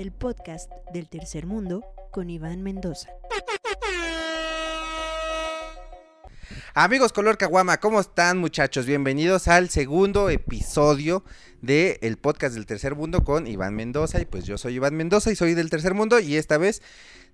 [0.00, 3.10] el podcast del tercer mundo con Iván Mendoza.
[6.72, 8.86] Amigos Color Caguama, ¿cómo están muchachos?
[8.86, 11.22] Bienvenidos al segundo episodio
[11.60, 14.22] del podcast del tercer mundo con Iván Mendoza.
[14.22, 16.18] Y pues yo soy Iván Mendoza y soy del tercer mundo.
[16.18, 16.80] Y esta vez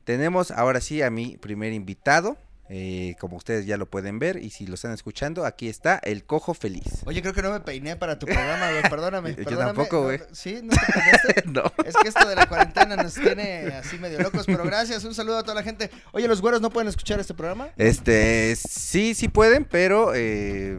[0.03, 2.37] tenemos ahora sí a mi primer invitado.
[2.69, 6.25] Eh, como ustedes ya lo pueden ver y si lo están escuchando, aquí está el
[6.25, 7.03] cojo feliz.
[7.05, 8.83] Oye, creo que no me peiné para tu programa, güey.
[8.83, 9.31] Perdóname.
[9.31, 9.67] Yo perdóname.
[9.75, 10.19] tampoco, güey.
[10.19, 10.61] No, ¿Sí?
[10.63, 11.45] ¿No te peinaste?
[11.47, 11.63] no.
[11.85, 15.39] Es que esto de la cuarentena nos tiene así medio locos, pero gracias, un saludo
[15.39, 15.91] a toda la gente.
[16.13, 17.69] Oye, ¿los güeros no pueden escuchar este programa?
[17.77, 20.77] Este, sí, sí pueden, pero eh,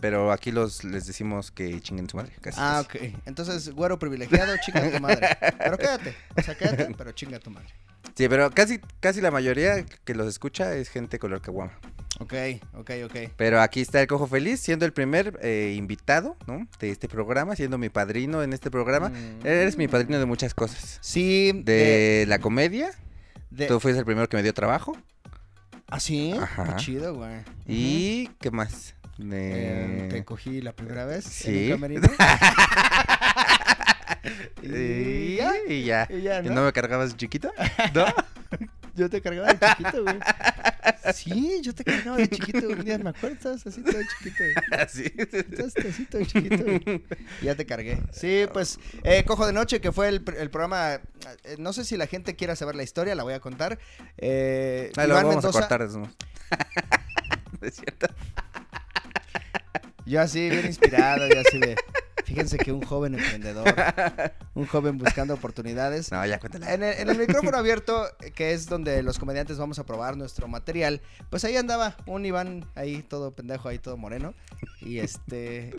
[0.00, 2.32] pero aquí los les decimos que chinguen su madre.
[2.40, 3.08] Casi, Ah, casi.
[3.08, 3.14] ok.
[3.26, 5.28] Entonces, güero privilegiado, chinga tu madre.
[5.58, 7.68] Pero quédate, o sea, quédate, pero chinga tu madre.
[8.16, 11.72] Sí, pero casi casi la mayoría que los escucha es gente color caguama.
[12.18, 12.32] Ok,
[12.74, 13.16] ok, ok.
[13.36, 16.66] Pero aquí está el Cojo Feliz, siendo el primer eh, invitado, ¿no?
[16.80, 19.10] De este programa, siendo mi padrino en este programa.
[19.10, 19.46] Mm.
[19.46, 20.98] Eres mi padrino de muchas cosas.
[21.02, 22.90] Sí, De la comedia,
[23.50, 24.96] de- tú fuiste el primero que me dio trabajo.
[25.88, 26.32] ¿Ah, sí?
[26.40, 26.64] Ajá.
[26.64, 27.42] Qué chido, güey.
[27.66, 28.94] ¿Y qué más?
[29.18, 30.06] De...
[30.06, 31.50] Eh, te cogí la primera vez Sí.
[31.58, 32.08] en un camerino.
[34.62, 35.52] Y ya.
[35.68, 36.06] y ya.
[36.10, 36.54] Y ya, ¿Y ¿no?
[36.56, 37.52] ¿No me cargabas de chiquito?
[37.94, 38.06] ¿No?
[38.94, 40.18] Yo te cargaba de chiquito, güey.
[41.12, 42.68] Sí, yo te cargaba de chiquito.
[42.68, 44.42] Un día me acuerdo, estabas así todo chiquito.
[44.42, 44.54] güey.
[44.82, 45.04] Así.
[45.16, 46.64] Estabas así todo chiquito.
[46.64, 47.04] güey.
[47.42, 47.98] Ya te cargué.
[48.12, 50.94] Sí, pues, eh, Cojo de Noche, que fue el, el programa.
[50.94, 53.78] eh, no sé si la gente quiera saber la historia, la voy a contar.
[54.16, 55.82] Eh, lo vamos Mendoza- a cortar.
[55.82, 55.98] eso.
[56.00, 56.08] ¿No
[57.68, 58.06] es cierto?
[60.06, 61.76] Yo así, bien inspirado, y así de.
[62.26, 63.72] Fíjense que un joven emprendedor,
[64.54, 66.10] un joven buscando oportunidades.
[66.10, 66.74] No, ya cuéntala.
[66.74, 70.48] En el, en el micrófono abierto, que es donde los comediantes vamos a probar nuestro
[70.48, 74.34] material, pues ahí andaba un Iván ahí todo pendejo, ahí todo moreno.
[74.80, 75.76] Y este.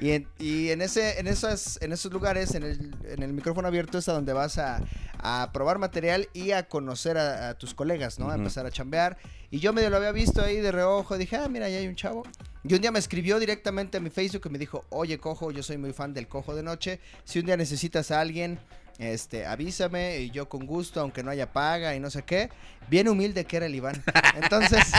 [0.00, 3.68] Y en, y en ese, en esas, en esos lugares, en el, en el micrófono
[3.68, 4.80] abierto es a donde vas a,
[5.18, 8.30] a probar material y a conocer a, a tus colegas, ¿no?
[8.30, 9.16] A empezar a chambear.
[9.52, 11.94] Y yo medio lo había visto ahí de reojo, dije, ah, mira, ahí hay un
[11.94, 12.24] chavo.
[12.64, 15.62] Y un día me escribió directamente a mi Facebook y me dijo, oye, cojo, yo
[15.62, 17.00] soy muy fan del cojo de noche.
[17.24, 18.60] Si un día necesitas a alguien,
[18.98, 22.50] este, avísame y yo con gusto, aunque no haya paga y no sé qué.
[22.88, 24.02] Bien humilde que era el Iván.
[24.40, 24.92] Entonces,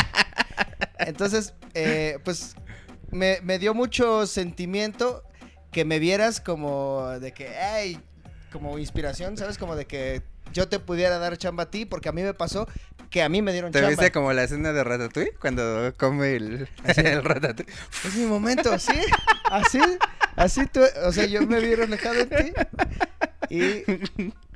[1.00, 2.56] entonces, eh, pues
[3.12, 5.24] me, me dio mucho sentimiento
[5.72, 8.00] que me vieras como de que, hey,
[8.52, 9.58] como inspiración, ¿sabes?
[9.58, 10.22] Como de que
[10.54, 12.68] yo te pudiera dar chamba a ti, porque a mí me pasó
[13.14, 13.90] que a mí me dieron ¿Te chamba.
[13.92, 15.34] viste como la escena de Ratatouille?
[15.40, 17.72] Cuando come el, el Ratatouille.
[18.04, 18.92] Es mi momento, ¿sí?
[19.52, 19.80] Así,
[20.36, 22.54] así tú, o sea, yo me vi reflejado en ti.
[23.50, 23.84] Y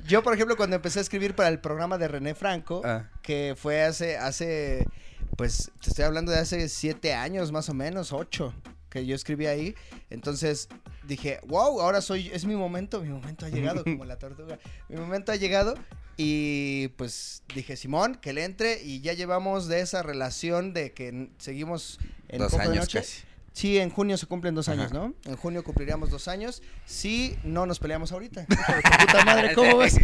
[0.08, 3.04] yo, por ejemplo, cuando empecé a escribir para el programa de René Franco, Ah.
[3.22, 4.88] que fue hace, hace,
[5.36, 8.52] pues, te estoy hablando de hace siete años más o menos, ocho,
[8.90, 9.76] que yo escribí ahí.
[10.10, 10.68] Entonces
[11.06, 14.58] dije, wow, ahora soy, es mi momento, mi momento ha llegado, como la tortuga.
[14.88, 15.74] Mi momento ha llegado.
[16.20, 18.82] Y pues dije, Simón, que le entre.
[18.82, 22.98] Y ya llevamos de esa relación de que seguimos en Dos Cojo de años Noche.
[22.98, 23.22] casi.
[23.52, 24.80] Sí, en junio se cumplen dos Ajá.
[24.80, 25.14] años, ¿no?
[25.24, 26.60] En junio cumpliríamos dos años.
[26.86, 28.46] Si no nos peleamos ahorita.
[29.00, 29.96] Puta madre, ¿cómo ves?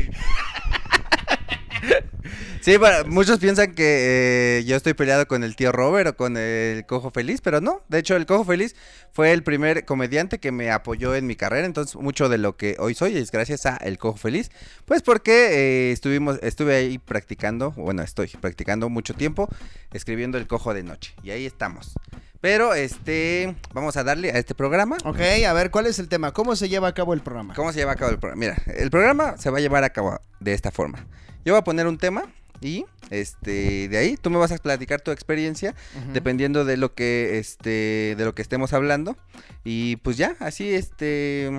[2.60, 6.38] Sí, bueno, muchos piensan que eh, yo estoy peleado con el tío Robert o con
[6.38, 7.82] el Cojo Feliz, pero no.
[7.88, 8.74] De hecho, el Cojo Feliz
[9.12, 11.66] fue el primer comediante que me apoyó en mi carrera.
[11.66, 14.50] Entonces, mucho de lo que hoy soy es gracias a el Cojo Feliz.
[14.86, 19.48] Pues porque eh, estuvimos, estuve ahí practicando, bueno, estoy practicando mucho tiempo
[19.92, 21.14] escribiendo el Cojo de Noche.
[21.22, 21.92] Y ahí estamos.
[22.40, 24.96] Pero, este, vamos a darle a este programa.
[25.04, 26.32] Ok, a ver, ¿cuál es el tema?
[26.32, 27.54] ¿Cómo se lleva a cabo el programa?
[27.54, 28.40] ¿Cómo se lleva a cabo el programa?
[28.40, 31.06] Mira, el programa se va a llevar a cabo de esta forma.
[31.44, 32.24] Yo voy a poner un tema
[32.60, 35.74] y este de ahí tú me vas a platicar tu experiencia
[36.12, 39.16] dependiendo de lo que este de lo que estemos hablando.
[39.64, 41.50] Y pues ya, así este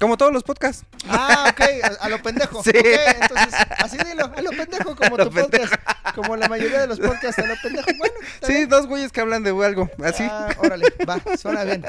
[0.00, 0.84] como todos los podcasts.
[1.08, 2.62] Ah, ok, a, a lo pendejo.
[2.62, 2.70] Sí.
[2.74, 5.74] Entonces, así dilo, a lo pendejo como lo tu podcast.
[6.14, 7.86] Como la mayoría de los podcasts, a lo pendejo.
[7.98, 8.14] Bueno,
[8.46, 8.68] Sí, bien.
[8.68, 10.24] dos güeyes que hablan de algo, así.
[10.28, 11.84] Ah, órale, va, suena bien.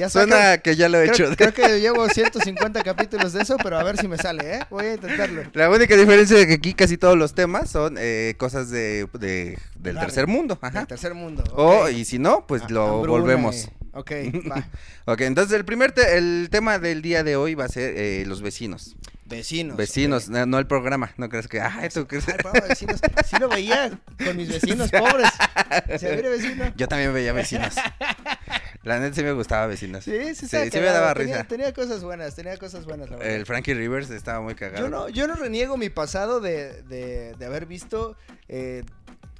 [0.00, 1.36] Ya Suena saca- que ya lo he creo, hecho.
[1.36, 4.60] creo que llevo 150 capítulos de eso, pero a ver si me sale, ¿eh?
[4.68, 5.44] Voy a intentarlo.
[5.52, 9.56] La única diferencia es que aquí casi todos los temas son eh, cosas de, de-
[9.76, 10.58] del tercer mundo.
[10.60, 10.78] Ajá.
[10.80, 11.44] Del tercer mundo.
[11.54, 13.56] O, y si no, pues Ah, lo hambruna volvemos.
[13.56, 14.10] y- Ok,
[14.50, 14.68] va.
[15.06, 18.24] Ok, entonces el primer te- el tema del día de hoy va a ser eh,
[18.26, 18.96] los vecinos.
[19.24, 19.76] Vecinos.
[19.76, 21.12] Vecinos, no, no el programa.
[21.16, 22.28] No crees que, ay, tú crees.
[22.28, 23.00] Ay, vecinos.
[23.28, 25.28] Sí lo veía con mis vecinos pobres.
[25.92, 26.72] O sea, mire, vecino.
[26.76, 27.74] Yo también veía vecinos.
[28.84, 30.04] La neta sí me gustaba vecinos.
[30.04, 31.48] Sí, sí, sí, estaba sí me daba tenía, risa.
[31.48, 33.34] Tenía cosas buenas, tenía cosas buenas, la verdad.
[33.34, 34.84] El Frankie Rivers estaba muy cagado.
[34.84, 38.16] Yo no, yo no reniego mi pasado de, de, de haber visto
[38.46, 38.84] eh,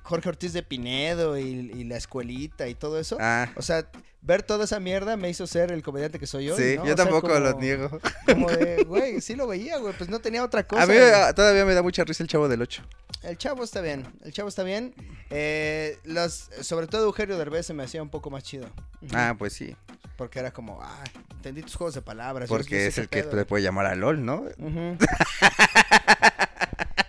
[0.06, 3.16] Jorge Ortiz de Pinedo y, y la escuelita y todo eso.
[3.20, 3.88] Ah, O sea,
[4.22, 6.56] ver toda esa mierda me hizo ser el comediante que soy yo.
[6.56, 6.84] sí, ¿no?
[6.86, 8.00] yo O sea, tampoco como- lo niego.
[8.26, 10.82] Como de, güey, sí lo veía, güey, pues no tenía otra cosa.
[10.82, 12.82] A mí ah, todavía me da mucha risa el chavo del 8.
[13.22, 14.94] El chavo está bien, el chavo está bien.
[15.30, 18.68] Eh, las, sobre todo Eugenio Derbez se me hacía un poco más chido.
[19.12, 19.76] Ah, pues sí.
[20.16, 22.48] Porque era como, ah, entendí tus juegos de palabras.
[22.48, 23.36] Porque es el que pedo".
[23.36, 24.44] te puede llamar a LOL, ¿no?
[24.58, 24.96] Ujú.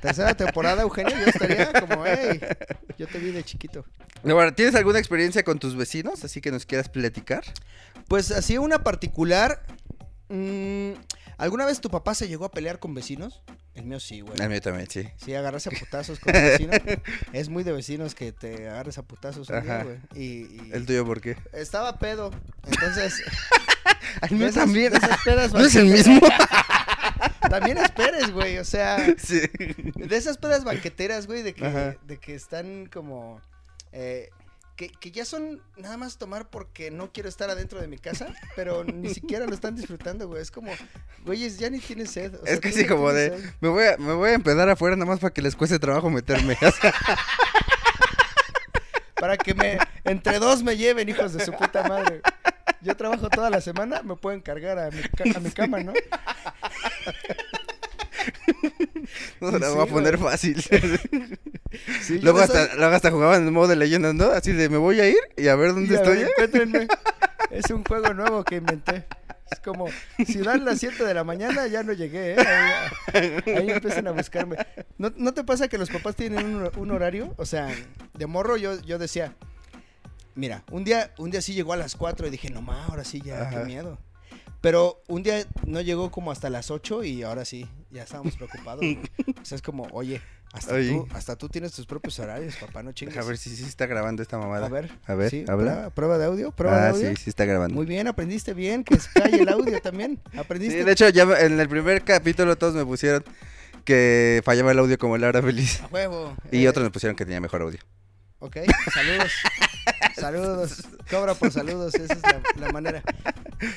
[0.01, 2.39] Tercera temporada, Eugenio, yo estaría como, hey,
[2.97, 3.85] yo te vi de chiquito.
[4.23, 6.23] Ahora, ¿tienes alguna experiencia con tus vecinos?
[6.23, 7.43] Así que nos quieras platicar.
[8.07, 9.65] Pues así una particular.
[10.29, 10.91] mm,
[11.37, 13.41] ¿Alguna vez tu papá se llegó a pelear con vecinos?
[13.75, 14.41] El mío sí, güey.
[14.41, 15.07] A mí también, sí.
[15.23, 16.79] Sí, agarrarse a putazos con vecinos.
[17.31, 19.97] es muy de vecinos que te agarres a putazos un día, güey.
[20.15, 21.37] Y, y- ¿El tuyo por qué?
[21.53, 22.31] estaba pedo.
[22.65, 23.21] Entonces,
[24.29, 24.95] El mío esas- también.
[24.95, 26.19] esas pedas ¿No es el mismo?
[27.49, 28.57] También esperes, güey.
[28.57, 29.41] O sea, sí.
[29.95, 31.93] de esas pedas banqueteras, güey, de Ajá.
[31.93, 33.41] que, de que están como.
[33.91, 34.29] eh,
[34.75, 38.27] que, que ya son nada más tomar porque no quiero estar adentro de mi casa,
[38.55, 40.39] pero ni siquiera lo están disfrutando, güey.
[40.43, 40.71] Es como,
[41.25, 42.35] güeyes, ya ni tienes sed.
[42.35, 43.49] o sea, Es ya como de, sed.
[43.59, 46.11] me voy, a, me voy a empedar afuera nada más para que les cueste trabajo
[46.11, 46.55] meterme.
[49.19, 52.21] Para que me, entre dos me lleven, hijos de su puta madre.
[52.81, 55.01] Yo trabajo toda la semana, me pueden cargar a mi,
[55.35, 55.91] a mi cama, ¿no?
[59.41, 60.31] no se la Sí, voy a poner güey.
[60.31, 60.63] fácil.
[62.01, 64.27] Sí, luego, hasta, luego hasta jugaban en modo de leyendas, ¿no?
[64.31, 66.87] Así de, me voy a ir y a ver dónde Y a ver, estoy.
[67.51, 69.05] Es un juego nuevo que inventé.
[69.51, 69.87] Es como,
[70.25, 72.37] si dan las 7 de la mañana, ya no llegué, ¿eh?
[73.13, 74.57] Ahí, ahí empiezan a buscarme.
[74.97, 77.33] ¿No, no te pasa que los papás tienen un, un horario?
[77.37, 77.69] O sea,
[78.13, 79.35] de morro yo, yo decía,
[80.35, 83.03] mira, un día, un día sí llegó a las 4 y dije, no ma, ahora
[83.05, 83.97] sí ya, qué miedo.
[84.61, 88.83] Pero un día no llegó como hasta las 8 y ahora sí, ya estábamos preocupados.
[88.83, 90.21] O sea, es como, oye,
[90.53, 90.89] hasta, Oye.
[90.91, 93.17] Tú, hasta tú tienes tus propios horarios, papá, no chingues.
[93.17, 94.65] A ver si sí está grabando esta mamada.
[94.65, 95.89] A ver, A ver, sí, habla.
[95.91, 97.09] prueba, de audio, prueba de Ah, audio.
[97.11, 97.75] sí, sí está grabando.
[97.75, 100.19] Muy bien, aprendiste bien, que se calle el audio también.
[100.37, 100.79] Aprendiste.
[100.79, 103.23] Sí, de hecho, ya en el primer capítulo todos me pusieron
[103.83, 105.81] que fallaba el audio como Laura Feliz.
[105.81, 106.35] A huevo.
[106.51, 107.79] Y eh, otros me pusieron que tenía mejor audio.
[108.39, 108.57] Ok,
[108.93, 109.31] saludos.
[110.15, 110.83] saludos.
[111.09, 113.01] Cobra por saludos, esa es la, la manera.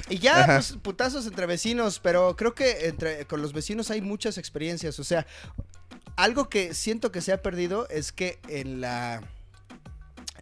[0.08, 0.54] Y ya, Ajá.
[0.56, 4.98] pues, putazos entre vecinos, pero creo que entre con los vecinos hay muchas experiencias.
[4.98, 5.26] O sea,
[6.16, 9.22] algo que siento que se ha perdido es que en la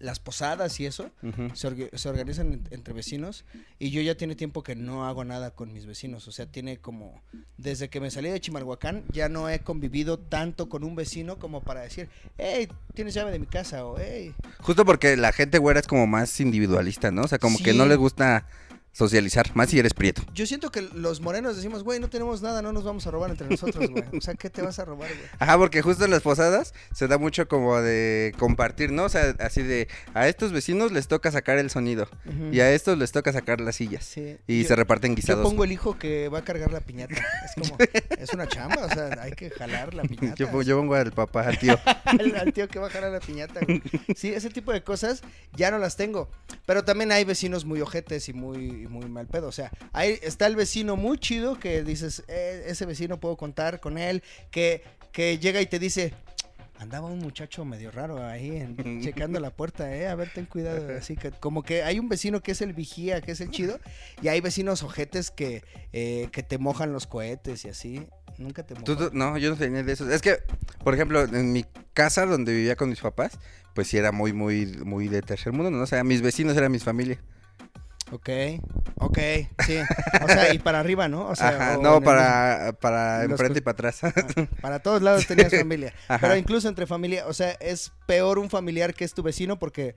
[0.01, 1.11] las posadas y eso
[1.55, 3.45] se, orga- se organizan en- entre vecinos
[3.81, 6.77] y yo ya tiene tiempo que no hago nada con mis vecinos, o sea, tiene
[6.79, 7.21] como
[7.57, 11.63] desde que me salí de Chimalhuacán ya no he convivido tanto con un vecino como
[11.63, 15.81] para decir, hey, tienes llave de mi casa o hey, Justo porque la gente güera
[15.81, 17.23] es como más individualista, ¿no?
[17.23, 18.47] O sea, como que no les gusta
[18.99, 20.23] socializar, más si eres prieto.
[20.35, 23.31] yo siento que los morenos decimos, güey, no tenemos nada, no nos vamos a robar
[23.31, 25.21] entre nosotros, güey, o sea, ¿qué te vas a robar, güey?
[25.39, 29.05] Ajá, porque justo en las posadas se da mucho como de compartir, ¿no?
[29.05, 32.09] O sea, así de, a estos vecinos les toca sacar el sonido
[32.51, 34.05] y a estos les toca sacar las sillas.
[34.05, 34.37] Sí.
[34.49, 35.45] Y Yo- se reparten Yo guisados.
[35.49, 37.15] pongo el hijo que va a cargar la piñata.
[37.45, 37.77] Es como,
[38.19, 40.35] es una chamba, o sea, hay que jalar la piñata.
[40.37, 41.79] Yo, yo pongo al papá, al tío.
[42.05, 43.61] al, al tío que va a jalar la piñata.
[43.65, 43.81] güey.
[44.17, 45.23] Sí, ese tipo de cosas
[45.57, 46.29] ya no las tengo.
[46.67, 49.49] Pero también hay vecinos muy ojetes y muy, muy mal pedo.
[49.49, 53.81] O sea, ahí está el vecino muy chido que dices, "Eh, ese vecino puedo contar
[53.81, 54.23] con él.
[54.51, 54.83] Que,
[55.13, 56.13] que llega y te dice,
[56.79, 60.97] andaba un muchacho medio raro ahí en- checando la puerta, eh, a ver, ten cuidado.
[60.97, 63.81] Así que como que hay un vecino que es el vigía, que es el chido.
[64.23, 65.63] Y hay vecinos ojetes que,
[65.93, 68.07] eh, que te mojan los cohetes y así.
[68.39, 68.77] Nunca te.
[68.77, 70.09] Tú- tú- no, yo no tenía de eso.
[70.09, 70.37] Es que,
[70.85, 73.33] por ejemplo, en mi casa donde vivía con mis papás,
[73.75, 75.83] pues sí era muy, muy, muy de tercer mundo, ¿no?
[75.83, 77.21] O sea, mis vecinos eran mis familia.
[78.11, 78.29] Ok,
[78.97, 79.19] ok,
[79.67, 79.79] sí.
[80.23, 81.29] O sea, y para arriba, ¿no?
[81.29, 84.01] O sea, Ajá, o no, el para, para enfrente y para atrás.
[84.61, 85.93] para todos lados tenías familia.
[86.09, 86.21] Ajá.
[86.21, 89.95] Pero incluso entre familia, o sea, es peor un familiar que es tu vecino porque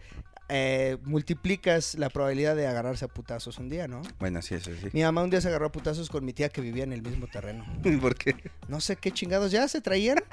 [0.54, 4.02] eh, multiplicas la probabilidad de agarrarse a putazos un día, ¿no?
[4.20, 4.90] bueno, sí, eso sí.
[4.92, 7.02] Mi mamá un día se agarró a putazos con mi tía que vivía en el
[7.02, 7.66] mismo terreno.
[8.02, 8.36] ¿Por qué?
[8.68, 10.18] No sé qué chingados ya se traían.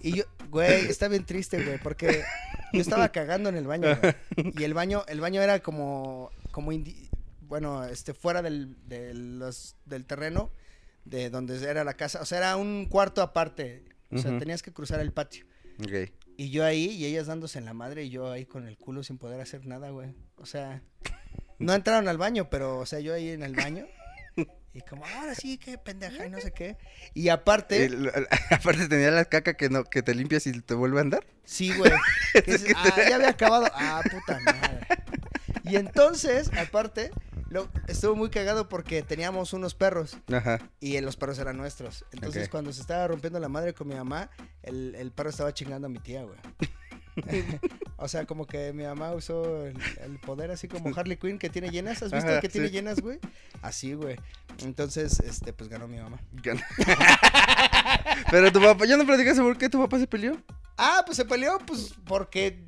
[0.00, 2.22] Y yo, güey, está bien triste, güey, porque
[2.72, 4.52] yo estaba cagando en el baño, güey.
[4.56, 7.08] Y el baño, el baño era como, como indi-
[7.42, 10.50] bueno, este, fuera del, de los- del terreno
[11.04, 12.20] de donde era la casa.
[12.20, 13.84] O sea, era un cuarto aparte.
[14.10, 15.44] O sea, tenías que cruzar el patio.
[15.80, 16.10] Ok.
[16.36, 19.04] Y yo ahí, y ellas dándose en la madre, y yo ahí con el culo
[19.04, 20.16] sin poder hacer nada, güey.
[20.36, 20.82] O sea,
[21.60, 23.86] no entraron al baño, pero, o sea, yo ahí en el baño.
[24.74, 26.76] Y como, ahora sí, qué pendeja, y no sé qué.
[27.14, 27.88] Y aparte,
[28.50, 31.24] aparte tenía la caca que no que te limpias y te vuelve a andar.
[31.44, 31.92] Sí, güey.
[32.76, 33.66] Ah, ya había acabado.
[33.72, 34.86] Ah, puta madre.
[35.70, 37.10] Y entonces, aparte,
[37.50, 40.58] lo, estuvo muy cagado porque teníamos unos perros Ajá.
[40.80, 42.04] y los perros eran nuestros.
[42.12, 44.30] Entonces, cuando se estaba rompiendo la madre con mi mamá,
[44.62, 46.38] el, el perro estaba chingando a mi tía, güey.
[48.00, 51.50] O sea, como que mi mamá usó el, el poder así como Harley Quinn que
[51.50, 52.00] tiene llenas.
[52.00, 53.18] ¿Has visto Ajá, que tiene llenas, güey?
[53.60, 54.14] Así, güey.
[54.62, 56.20] Entonces, este, pues ganó mi mamá.
[56.36, 56.62] Gan-
[58.30, 60.36] Pero tu papá, ¿ya no platicaste por qué tu papá se peleó?
[60.76, 62.64] Ah, pues se peleó, pues, porque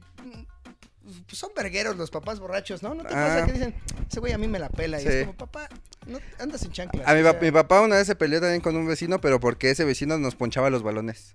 [1.26, 2.94] pues, son vergueros los papás borrachos, ¿no?
[2.94, 3.26] ¿No te Ah.
[3.34, 3.74] pasa que dicen,
[4.08, 4.98] ese güey a mí me la pela?
[5.00, 5.08] Y Sí.
[5.08, 5.68] es como, papá,
[6.06, 7.06] no andas en chanclas.
[7.06, 9.84] A mi, sea, papá una vez se peleó también con un vecino, pero porque ese
[9.84, 11.34] vecino nos ponchaba los balones.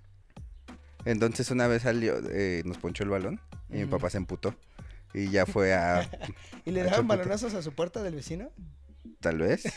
[1.04, 3.40] Entonces una vez salió, eh, nos ponchó el balón
[3.70, 4.54] y mi papá se emputó.
[5.14, 6.08] Y ya fue a,
[6.64, 8.50] ¿Y le daban balonazos a su puerta del vecino?
[9.20, 9.62] tal vez.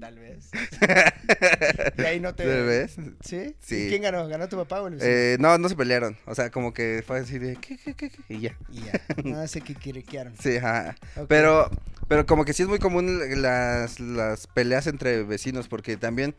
[0.00, 0.50] Tal vez.
[1.98, 2.44] y ahí no te...
[2.44, 2.96] Tal vez.
[3.20, 3.56] ¿Sí?
[3.60, 3.86] Sí.
[3.86, 4.26] ¿Y quién ganó?
[4.28, 5.02] ¿Ganó tu papá o vecino?
[5.04, 6.16] Eh, no, no se pelearon.
[6.26, 8.12] O sea, como que fue así de, ¿qué, qué, qué?
[8.28, 8.56] Y ya.
[8.70, 8.92] Y ya.
[9.24, 10.34] Nada se quiquiriquearon.
[10.40, 10.96] Sí, ajá.
[11.28, 11.70] Pero,
[12.06, 16.34] pero como que sí es muy común las, las peleas entre vecinos, porque también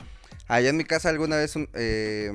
[0.48, 2.32] allá en mi casa alguna vez un, eh,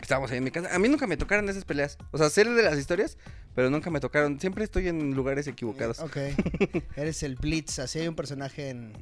[0.00, 0.74] estábamos ahí en mi casa.
[0.74, 1.98] A mí nunca me tocaron esas peleas.
[2.10, 3.16] O sea, sé de las historias,
[3.54, 4.38] pero nunca me tocaron.
[4.40, 6.00] Siempre estoy en lugares equivocados.
[6.00, 6.16] Ok.
[6.96, 7.78] Eres el Blitz.
[7.78, 8.92] Así hay un personaje en,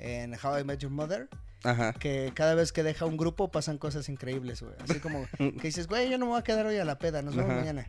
[0.00, 1.28] en How I Met Your Mother
[1.62, 1.92] Ajá.
[1.92, 4.74] que cada vez que deja un grupo pasan cosas increíbles, güey.
[4.82, 7.22] Así como que dices, güey, yo no me voy a quedar hoy a la peda,
[7.22, 7.60] nos vemos Ajá.
[7.60, 7.86] mañana.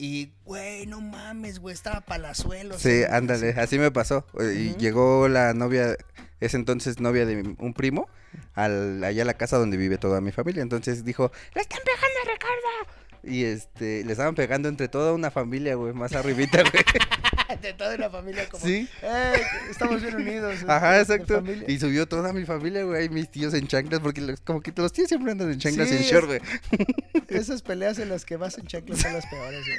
[0.00, 2.78] Y, güey, no mames, güey, estaba palazuelo.
[2.78, 4.24] Sí, ándale, así me pasó.
[4.40, 5.96] Eh, Y llegó la novia,
[6.40, 8.08] ese entonces novia de un primo,
[8.54, 10.62] al, allá a la casa donde vive toda mi familia.
[10.62, 12.98] Entonces dijo, ¡le están pegando a Ricardo!
[13.24, 16.84] Y este, le estaban pegando entre toda una familia, güey, más arribita, güey.
[17.62, 18.88] De toda la familia como, Sí.
[19.02, 19.32] "Eh,
[19.70, 20.56] estamos bien unidos.
[20.68, 21.36] Ajá, de exacto.
[21.36, 21.64] familia".
[21.68, 24.92] Y subió toda mi familia, güey, mis tíos en chanclas, porque los- como que los
[24.92, 26.40] tíos siempre andan en chanclas en short, güey.
[27.28, 29.76] Esas peleas en las que vas en chanclas son las peores, güey.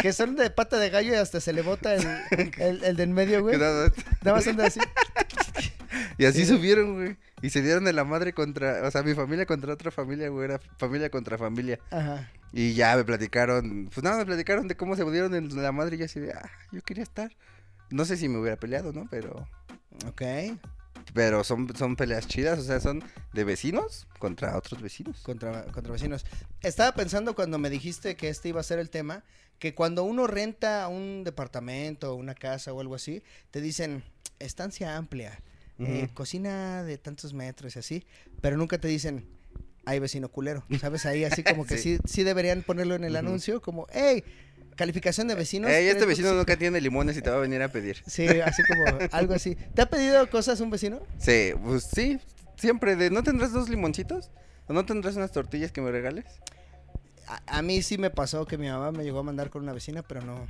[0.00, 2.06] Que son de pata de gallo y hasta se le bota el,
[2.58, 3.58] el, el de en medio, güey.
[3.58, 3.92] Nada-
[4.22, 4.80] Nada más anda así.
[6.18, 6.46] Y así Sí.
[6.46, 7.16] subieron, güey.
[7.42, 10.46] Y se dieron de la madre contra, o sea, mi familia contra otra familia, güey,
[10.46, 11.78] era familia contra familia.
[11.90, 12.30] Ajá.
[12.52, 15.96] Y ya me platicaron, pues nada, me platicaron de cómo se dieron en la madre
[15.96, 17.30] y yo así de, ah, yo quería estar.
[17.90, 19.06] No sé si me hubiera peleado, ¿no?
[19.10, 19.46] Pero,
[20.06, 20.22] Ok.
[21.14, 23.02] pero son, son peleas chidas, o sea, son
[23.32, 25.20] de vecinos contra otros vecinos.
[25.22, 26.24] Contra, contra vecinos.
[26.60, 29.22] Estaba pensando cuando me dijiste que este iba a ser el tema,
[29.58, 34.02] que cuando uno renta un departamento, una casa o algo así, te dicen
[34.38, 35.40] estancia amplia,
[35.78, 38.06] eh, cocina de tantos metros y así,
[38.40, 39.26] pero nunca te dicen
[39.84, 41.06] hay vecino culero, ¿sabes?
[41.06, 42.02] Ahí así como que sí, Sí.
[42.06, 44.22] sí, deberían ponerlo en el anuncio, como, hey,
[44.76, 45.70] calificación de vecinos.
[45.70, 46.06] Ey, este 3.5".
[46.08, 48.02] vecino nunca tiene limones y te va a venir a pedir.
[48.06, 49.54] Sí, así como algo así.
[49.74, 51.00] ¿Te ha pedido cosas un vecino?
[51.18, 52.18] Sí, pues sí,
[52.56, 54.30] siempre de, ¿no tendrás dos limoncitos?
[54.66, 56.26] ¿O no tendrás unas tortillas que me regales?
[57.26, 59.72] A, a mí sí me pasó que mi mamá me llegó a mandar con una
[59.72, 60.46] vecina, pero no,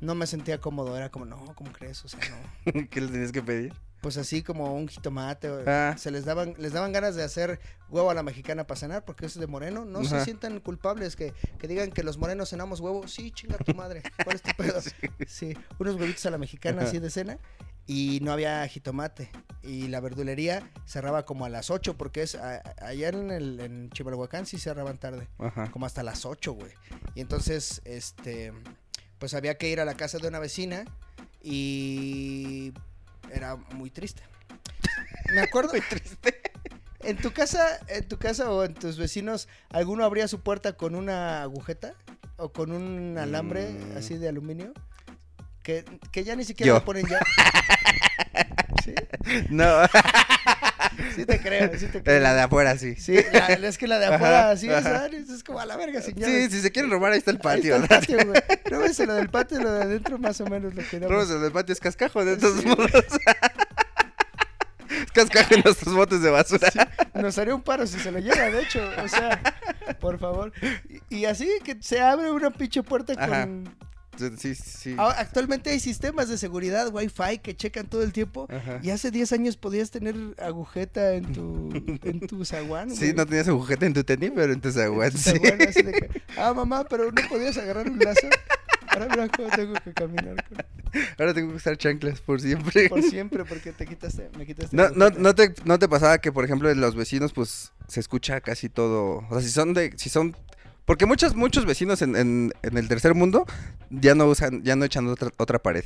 [0.00, 0.96] no me sentía cómodo.
[0.96, 2.02] Era como, no, ¿cómo crees?
[2.04, 2.20] O sea,
[2.64, 2.88] no.
[2.90, 3.74] ¿Qué le tenías que pedir?
[4.00, 5.48] Pues así como un jitomate.
[5.66, 5.94] Ah.
[5.98, 9.26] Se les daban, les daban ganas de hacer huevo a la mexicana para cenar, porque
[9.26, 9.84] eso es de moreno.
[9.84, 13.06] No se sientan culpables que, que digan que los morenos cenamos huevo.
[13.08, 14.02] Sí, chinga tu madre.
[14.24, 14.80] ¿Cuál es tu pedo?
[15.26, 16.88] Sí, unos huevitos a la mexicana Ajá.
[16.88, 17.38] así de cena.
[17.86, 19.30] Y no había jitomate.
[19.62, 23.60] Y la verdulería cerraba como a las 8, porque es a- a- allá en, el,
[23.60, 25.70] en Chimalhuacán sí cerraban tarde Ajá.
[25.72, 26.72] como hasta las 8, güey.
[27.14, 28.52] Y entonces, este,
[29.18, 30.84] pues había que ir a la casa de una vecina
[31.42, 32.72] y
[33.32, 34.22] era muy triste.
[35.34, 35.70] Me acuerdo.
[35.72, 36.40] muy triste.
[37.02, 40.94] En tu casa, en tu casa o en tus vecinos, ¿alguno abría su puerta con
[40.94, 41.94] una agujeta?
[42.36, 43.96] ¿O con un alambre Mm.
[43.96, 44.72] así de aluminio?
[45.62, 46.74] Que, que ya ni siquiera Yo.
[46.74, 47.20] le ponen ya.
[48.84, 48.94] ¿Sí?
[49.50, 49.64] No,
[51.14, 52.20] Sí te creo, sí te creo.
[52.20, 52.94] la de afuera sí.
[52.96, 56.12] Sí, la- es que la de afuera así es, es como a la verga, Sí,
[56.12, 56.50] señores.
[56.52, 57.76] si se quieren robar, ahí está el Ahí patio.
[57.76, 58.42] está el patio, güey.
[58.70, 61.10] No ves lo del patio y lo de adentro más o menos lo que damos.
[61.14, 62.90] Róbense del patio, es cascajo de todos modos.
[64.90, 66.70] es cascajo en nuestros botes de basura.
[67.14, 68.80] Nos haría un paro si se lo lleva, de hecho.
[69.02, 69.40] O sea,
[70.00, 70.52] por favor.
[71.10, 73.42] Y, y así que se abre una pinche puerta Ajá.
[73.46, 73.74] con.
[74.38, 74.94] Sí, sí.
[74.98, 78.46] Actualmente hay sistemas de seguridad Wi-Fi que checan todo el tiempo.
[78.50, 78.80] Ajá.
[78.82, 81.70] Y hace 10 años podías tener agujeta en tu,
[82.02, 82.90] en tu zaguán.
[82.90, 83.14] Sí, güey.
[83.14, 85.30] no tenías agujeta en tu tenis, pero en tu En zaguán sí.
[85.30, 88.26] zaguán, así de que, ah, mamá, pero no podías agarrar un lazo.
[88.88, 90.58] Ahora mira cómo tengo que caminar con-
[91.18, 92.88] Ahora tengo que usar chanclas por siempre.
[92.88, 94.76] por siempre porque te quitaste, me quitaste.
[94.76, 98.00] No, no, no, te, ¿No te pasaba que, por ejemplo, en los vecinos, pues, se
[98.00, 99.18] escucha casi todo?
[99.18, 99.92] O sea, si son de...
[99.96, 100.36] Si son...
[100.84, 103.46] Porque muchos, muchos vecinos en, en, en el tercer mundo
[103.90, 105.84] ya no usan, ya no echan otra, otra pared.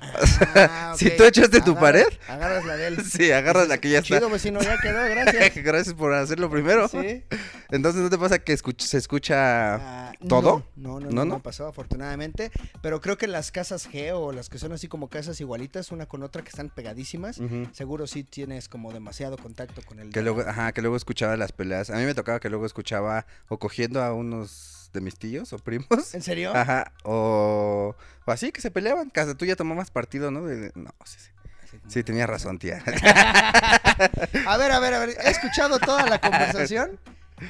[0.00, 3.04] Ah, si tú echaste tu Agarras- pared, Agarras la de él.
[3.10, 4.16] sí, agarras la que ya está.
[4.16, 5.54] Chido, vecino, ya quedó, gracias.
[5.64, 6.88] Gracias por hacerlo primero.
[6.88, 7.24] Sí.
[7.70, 9.74] Entonces, ¿no te pasa que escuch- se escucha
[10.08, 10.64] Ah, todo?
[10.76, 12.50] No, no, no, ¿No, pasó afortunadamente.
[12.82, 16.06] Pero creo que las casas G o las que son así como casas igualitas, una
[16.06, 17.40] con otra que están pegadísimas,
[17.72, 20.10] seguro sí tienes como demasiado contacto con el.
[20.10, 21.90] Que luego, ajá, que luego escuchaba las peleas.
[21.90, 25.58] A mí me tocaba que luego escuchaba o cogiendo a unos de mis tíos o
[25.58, 26.14] primos.
[26.14, 26.52] ¿En serio?
[26.56, 29.12] Ajá, o, o así que se peleaban.
[29.14, 30.44] Hasta tú ya tomabas partido, ¿no?
[30.44, 31.30] De- no, sí, sí.
[31.88, 32.82] Sí, tenía razón, tía.
[34.46, 35.10] A ver, a ver, a ver.
[35.24, 36.98] He escuchado toda la conversación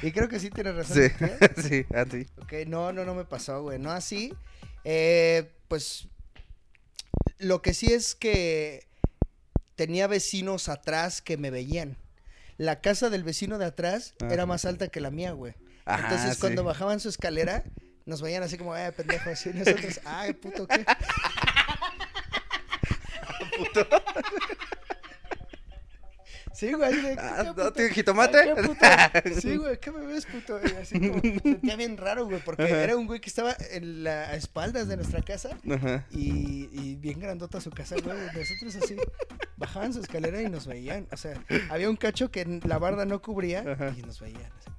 [0.01, 0.97] y creo que sí tienes razón.
[0.97, 1.37] Sí, tía.
[1.57, 2.27] sí, así.
[2.41, 3.79] Ok, no, no, no me pasó, güey.
[3.79, 4.33] No así.
[4.83, 6.07] Eh, pues
[7.39, 8.87] lo que sí es que
[9.75, 11.97] tenía vecinos atrás que me veían.
[12.57, 14.33] La casa del vecino de atrás Ajá.
[14.33, 15.53] era más alta que la mía, güey.
[15.87, 16.41] Ajá, Entonces sí.
[16.41, 17.63] cuando bajaban su escalera,
[18.05, 20.85] nos veían así como, eh, pendejo, así nosotros, ay, puto, ¿qué?
[26.53, 26.91] Sí, güey.
[26.91, 27.71] de, ¿qué, Ah, ¿no puto?
[28.65, 28.79] puto?
[29.41, 30.59] Sí, güey, ¿qué me ves, puto?
[30.63, 32.83] Y así como, me sentía bien raro, güey, porque Ajá.
[32.83, 36.05] era un güey que estaba en las espaldas de nuestra casa Ajá.
[36.09, 38.17] y, y bien grandota su casa, güey.
[38.33, 38.95] Nosotros así
[39.57, 41.07] bajaban su escalera y nos veían.
[41.11, 41.39] O sea,
[41.69, 43.93] había un cacho que la barda no cubría Ajá.
[43.95, 44.51] y nos veían.
[44.59, 44.71] Así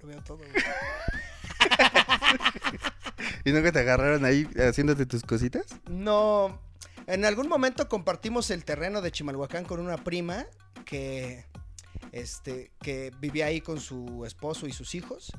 [0.00, 0.50] lo veo todo, güey.
[3.44, 5.66] ¿Y nunca te agarraron ahí haciéndote tus cositas?
[5.88, 6.60] No,
[7.06, 10.46] en algún momento compartimos el terreno de Chimalhuacán con una prima
[10.84, 11.44] que,
[12.12, 15.32] este, que vivía ahí con su esposo y sus hijos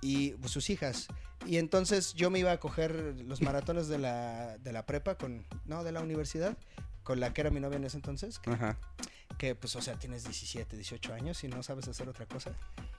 [0.00, 1.08] y pues, sus hijas.
[1.46, 5.46] Y entonces yo me iba a coger los maratones de la, de la prepa con,
[5.66, 6.56] no, de la universidad,
[7.02, 8.76] con la que era mi novia en ese entonces, que, Ajá.
[9.38, 12.50] Que, pues, o sea, tienes 17, 18 años y no sabes hacer otra cosa.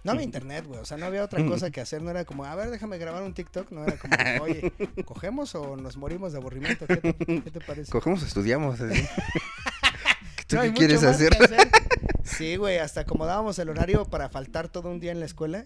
[0.03, 2.46] No había internet, güey, o sea, no había otra cosa que hacer, no era como,
[2.46, 4.72] a ver, déjame grabar un TikTok, no era como, oye,
[5.05, 6.88] ¿cogemos o nos morimos de aburrimiento?
[6.88, 7.91] ¿Qué te, qué te parece?
[7.91, 8.79] Cogemos, estudiamos.
[8.81, 9.03] así.
[10.48, 11.31] ¿Tú No qué quieres hacer?
[11.39, 11.69] hacer.
[12.24, 15.65] Sí, güey, hasta acomodábamos el horario para faltar todo un día en la escuela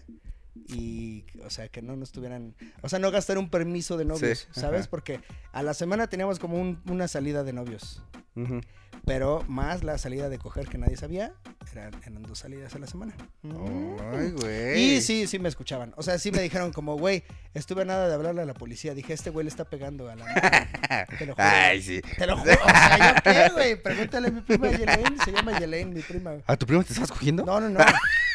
[0.66, 4.48] y, o sea, que no nos tuvieran, o sea, no gastar un permiso de novios,
[4.52, 4.82] Sí, ¿sabes?
[4.82, 4.90] ajá.
[4.90, 5.20] Porque
[5.52, 8.02] a la semana teníamos como un- una salida de novios,
[9.04, 11.34] pero más la salida de coger que nadie sabía,
[11.72, 13.14] eran, eran dos salidas a la semana.
[13.42, 14.80] Ay, güey.
[14.96, 15.92] Y sí, sí me escuchaban.
[15.96, 18.94] O sea, sí me dijeron como, güey, estuve a nada de hablarle a la policía.
[18.94, 21.06] Dije, este güey le está pegando a la morra".
[21.18, 21.46] Te lo juro.
[21.46, 22.00] Ay, sí.
[22.16, 22.52] Te lo juro.
[22.52, 23.82] O sea, ¿yo qué, güey?
[23.82, 25.16] Pregúntale a mi prima Yelaine.
[25.24, 26.36] Se llama Yelaine, mi prima.
[26.46, 27.44] ¿A tu primo te estás cogiendo?
[27.44, 27.80] No, no, no.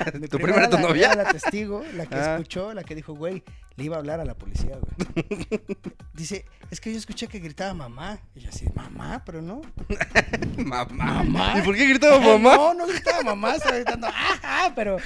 [0.06, 1.12] ¿Tu prima prima era tu la- novia?
[1.14, 2.34] era la testigo, la que Ah.
[2.36, 3.44] escuchó, la que dijo, güey,
[3.76, 4.96] le iba a hablar a la policía, güey.
[6.14, 8.20] Dice, es que yo escuché que gritaba mamá.
[8.36, 9.62] Y yo así, mamá, pero no.
[10.58, 11.24] Mamá.
[11.24, 11.54] ¿Mamá?
[11.60, 12.56] ¿Y por qué gritaba mamá?
[12.56, 14.98] No, no gritaba mamá, estaba gritando, ajá, pero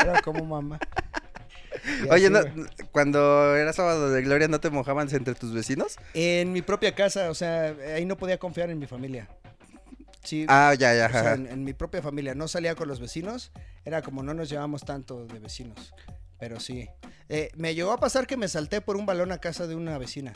[0.00, 0.78] era como mamá.
[2.04, 2.66] Y Oye, así, no, güey.
[2.92, 5.96] cuando era sábado de gloria, ¿no te mojaban entre tus vecinos?
[6.14, 9.28] En mi propia casa, o sea, ahí no podía confiar en mi familia.
[10.24, 11.06] Sí, Ah, ya, ya.
[11.06, 12.34] o sea, en, en mi propia familia.
[12.34, 13.52] No salía con los vecinos,
[13.84, 15.94] era como no nos llevamos tanto de vecinos.
[16.38, 16.88] Pero sí.
[17.28, 19.98] Eh, me llegó a pasar que me salté por un balón a casa de una
[19.98, 20.32] vecina.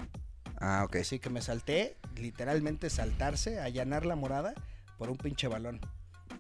[0.59, 0.97] Ah, ok.
[0.97, 4.55] Así que me salté, literalmente saltarse, allanar la morada
[4.99, 5.81] por un pinche balón.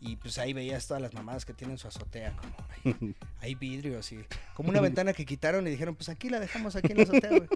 [0.00, 4.10] Y pues ahí veías todas las mamadas que tienen su azotea, como hay, hay vidrios
[4.10, 4.24] y
[4.54, 7.30] como una ventana que quitaron y dijeron, pues aquí la dejamos aquí en la azotea,
[7.30, 7.48] güey.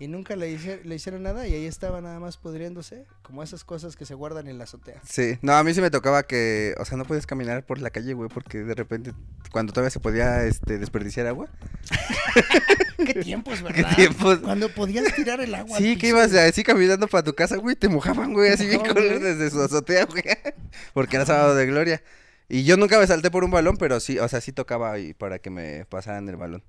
[0.00, 3.64] Y nunca le, hice- le hicieron nada y ahí estaba nada más pudriéndose, como esas
[3.64, 5.00] cosas que se guardan en la azotea.
[5.06, 7.90] Sí, no, a mí sí me tocaba que, o sea, no podías caminar por la
[7.90, 9.12] calle, güey, porque de repente,
[9.52, 11.48] cuando todavía se podía, este, desperdiciar agua.
[12.96, 13.94] ¿Qué tiempos, ¿Qué verdad?
[13.96, 14.38] tiempos?
[14.38, 15.78] Cuando podías tirar el agua.
[15.78, 19.02] Sí, que ibas así caminando para tu casa, güey, te mojaban, güey, así bien mojaban,
[19.02, 20.22] color desde su azotea, güey,
[20.94, 22.02] porque era sábado de gloria.
[22.48, 25.14] Y yo nunca me salté por un balón, pero sí, o sea, sí tocaba ahí
[25.14, 26.62] para que me pasaran el balón.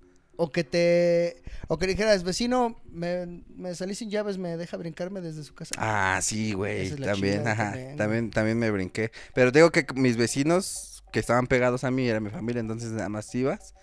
[0.44, 1.44] O que te.
[1.68, 5.76] O que dijeras, vecino, me, me salí sin llaves, me deja brincarme desde su casa.
[5.78, 9.12] Ah, sí, güey, es también, chingada ajá, también, también, también me brinqué.
[9.36, 13.10] Pero digo que mis vecinos que estaban pegados a mí, era mi familia, entonces nada
[13.10, 13.76] más ibas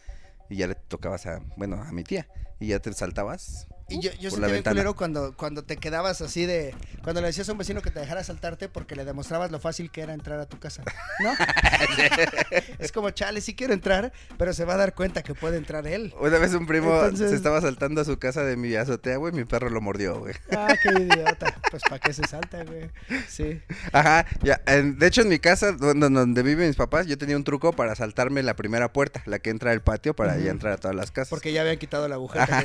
[0.51, 2.27] y ya le tocabas a, bueno, a mi tía,
[2.59, 3.69] y ya te saltabas.
[3.91, 6.75] Y yo, yo sentía bien culero cuando, cuando te quedabas así de.
[7.03, 9.91] Cuando le decías a un vecino que te dejara saltarte porque le demostrabas lo fácil
[9.91, 10.83] que era entrar a tu casa.
[11.21, 11.33] ¿No?
[12.79, 15.87] es como, chale, sí quiero entrar, pero se va a dar cuenta que puede entrar
[15.87, 16.13] él.
[16.21, 19.33] Una vez un primo Entonces- se estaba saltando a su casa de mi azotea, güey,
[19.33, 20.35] mi perro lo mordió, güey.
[20.55, 21.55] Ah, qué idiota.
[21.71, 22.91] Pues para qué se salta, güey.
[23.27, 23.63] Sí.
[23.93, 27.37] Ajá, ya, en- de hecho en mi casa, donde, donde viven mis papás, yo tenía
[27.37, 30.51] un truco para saltarme la primera puerta, la que entra al patio, para ya Ujú.
[30.51, 31.31] entrar a todas las casas.
[31.31, 32.63] Porque ya habían quitado la agujeta.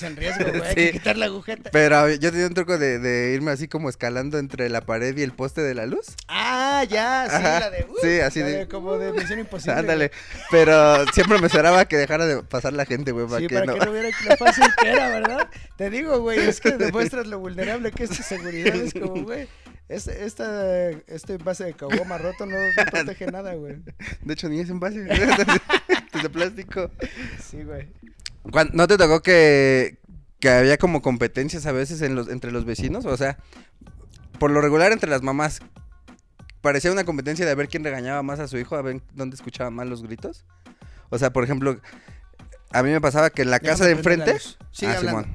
[0.00, 0.68] Que dijeron, "Güey, estamos estamos en riesgo, güey.
[0.68, 1.70] Hay que quitar la agujeta.
[1.70, 5.22] Pero yo tenía un truco de, de irme así como escalando entre la pared y
[5.22, 6.06] el poste de la luz.
[6.28, 7.84] Ah, ya, sí, Ajá, la de.
[7.88, 9.74] uh, sí, así de- Como de Misión Imposible.
[9.78, 10.10] Ándale.
[10.50, 13.66] Pero siempre me esperaba que dejara de pasar la gente, güey, para Sí, que para
[13.66, 13.74] no.
[13.78, 15.48] que no viera lo fácil que era, ¿verdad?
[15.76, 18.74] Te digo, güey, es que demuestras lo vulnerable que es tu seguridad.
[18.74, 19.48] Es como, güey,
[19.88, 23.76] este, esta, este base de caguama roto no, no protege nada, güey.
[24.22, 25.06] De hecho, ni es envase.
[26.14, 26.90] es de plástico.
[27.50, 27.88] Sí, güey.
[28.72, 29.98] ¿No te tocó que,
[30.40, 33.04] que había como competencias a veces en los, entre los vecinos?
[33.04, 33.38] O sea,
[34.38, 35.60] por lo regular entre las mamás,
[36.60, 39.70] parecía una competencia de ver quién regañaba más a su hijo, a ver dónde escuchaba
[39.70, 40.44] más los gritos.
[41.10, 41.80] O sea, por ejemplo,
[42.72, 44.40] a mí me pasaba que en la casa de Déjame enfrente...
[44.72, 45.00] Sigue Ah.
[45.00, 45.34] Simón.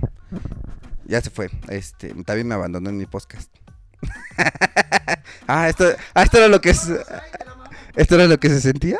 [1.05, 1.49] Ya se fue.
[1.67, 3.49] Este, también me abandonó en mi podcast.
[5.47, 6.89] ah, esto, ah, esto era lo que es...
[7.95, 8.97] ¿Esto era lo que se sentía?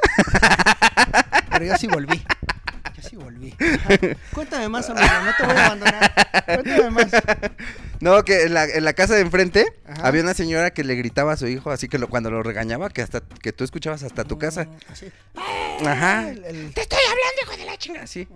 [1.52, 2.24] Pero yo sí volví.
[3.10, 3.56] Sí volví.
[4.34, 5.06] Cuéntame más, amigo.
[5.26, 6.13] No te voy a abandonar.
[6.46, 7.12] Cuéntame más.
[8.00, 10.08] No, que en la, en la casa de enfrente Ajá.
[10.08, 12.89] había una señora que le gritaba a su hijo, así que lo, cuando lo regañaba,
[12.89, 14.66] que hasta que tú escuchabas hasta tu casa.
[14.66, 15.12] Mm, Así.
[15.86, 16.30] Ajá.
[16.30, 18.02] El- el- Te estoy hablando, hijo de la chinga.
[18.04, 18.28] Así.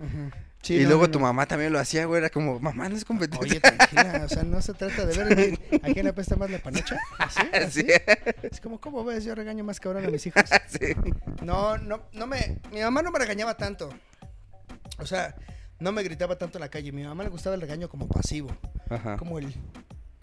[0.60, 2.18] Sí, y no, luego no, tu mamá también lo hacía, güey.
[2.18, 3.48] Era como, mamá, no es competencia.
[3.48, 6.58] Oye, tranquila, o sea, no se trata de ver a quién le apesta más la
[6.58, 6.98] panocha.
[7.18, 7.80] Así, así.
[7.82, 7.86] Sí.
[8.42, 9.24] Es como, ¿cómo ves?
[9.24, 10.42] Yo regaño más cabrón a mis hijos.
[10.68, 10.94] Sí.
[11.42, 12.58] No, no, no me.
[12.72, 13.94] Mi mamá no me regañaba tanto.
[14.98, 15.34] O sea,
[15.78, 16.92] no me gritaba tanto en la calle.
[16.92, 18.50] Mi mamá le gustaba el regaño como pasivo.
[18.90, 19.16] Ajá.
[19.16, 19.54] Como el,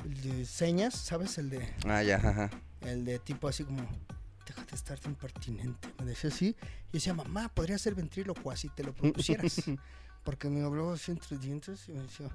[0.03, 1.37] el de señas, ¿sabes?
[1.37, 1.73] El de.
[1.87, 2.49] Ah, ya, ajá.
[2.81, 3.87] El de tipo así como.
[4.45, 5.89] Déjate de estar tan impertinente.
[5.99, 6.55] Me decía así.
[6.91, 9.61] Y decía, mamá, podría ser ventrílocuo si te lo propusieras.
[10.23, 12.29] Porque me hablaba así entre dientes y me decía,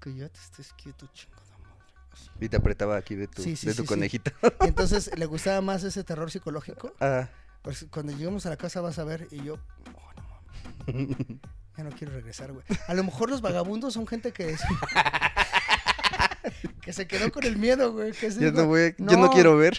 [0.00, 1.84] que ya te estés quieto, chingada madre.
[2.12, 2.30] Así.
[2.40, 3.88] Y te apretaba aquí de tu, Sí, sí, de sí, tu sí.
[3.88, 4.30] conejito.
[4.64, 6.94] Y entonces le gustaba más ese terror psicológico.
[7.00, 7.28] Ah.
[7.62, 11.38] Pues, cuando lleguemos a la casa vas a ver y yo, oh, no mames.
[11.78, 12.64] Ya no quiero regresar, güey.
[12.88, 14.60] A lo mejor los vagabundos son gente que es-
[16.82, 18.10] que se quedó con el miedo, güey.
[18.10, 19.78] Que Yo no, voy, yo no quiero ver.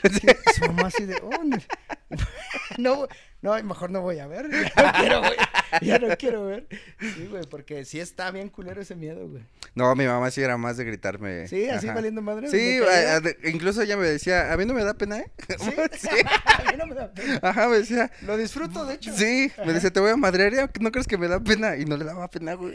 [0.55, 1.43] Su mamá así de, oh,
[2.77, 3.05] no,
[3.41, 4.47] no, mejor no voy a ver.
[4.77, 5.33] No quiero, güey.
[5.81, 6.67] Ya no quiero ver.
[6.99, 9.43] Sí, güey, porque sí está bien culero ese miedo, güey.
[9.75, 11.47] No, mi mamá sí era más de gritarme.
[11.47, 11.95] Sí, así Ajá.
[11.95, 12.49] valiendo madre.
[12.49, 12.79] Sí,
[13.45, 15.31] incluso ella me decía, a mí no me da pena, ¿eh?
[15.59, 15.71] ¿Sí?
[15.99, 16.09] Sí.
[16.67, 17.39] A mí no me da pena.
[17.43, 19.13] Ajá, me decía, Lo disfruto, de hecho.
[19.15, 20.69] Sí, me dice, te voy a madrear, ¿ya?
[20.79, 21.75] ¿no crees que me da pena?
[21.77, 22.73] Y no le daba pena, güey.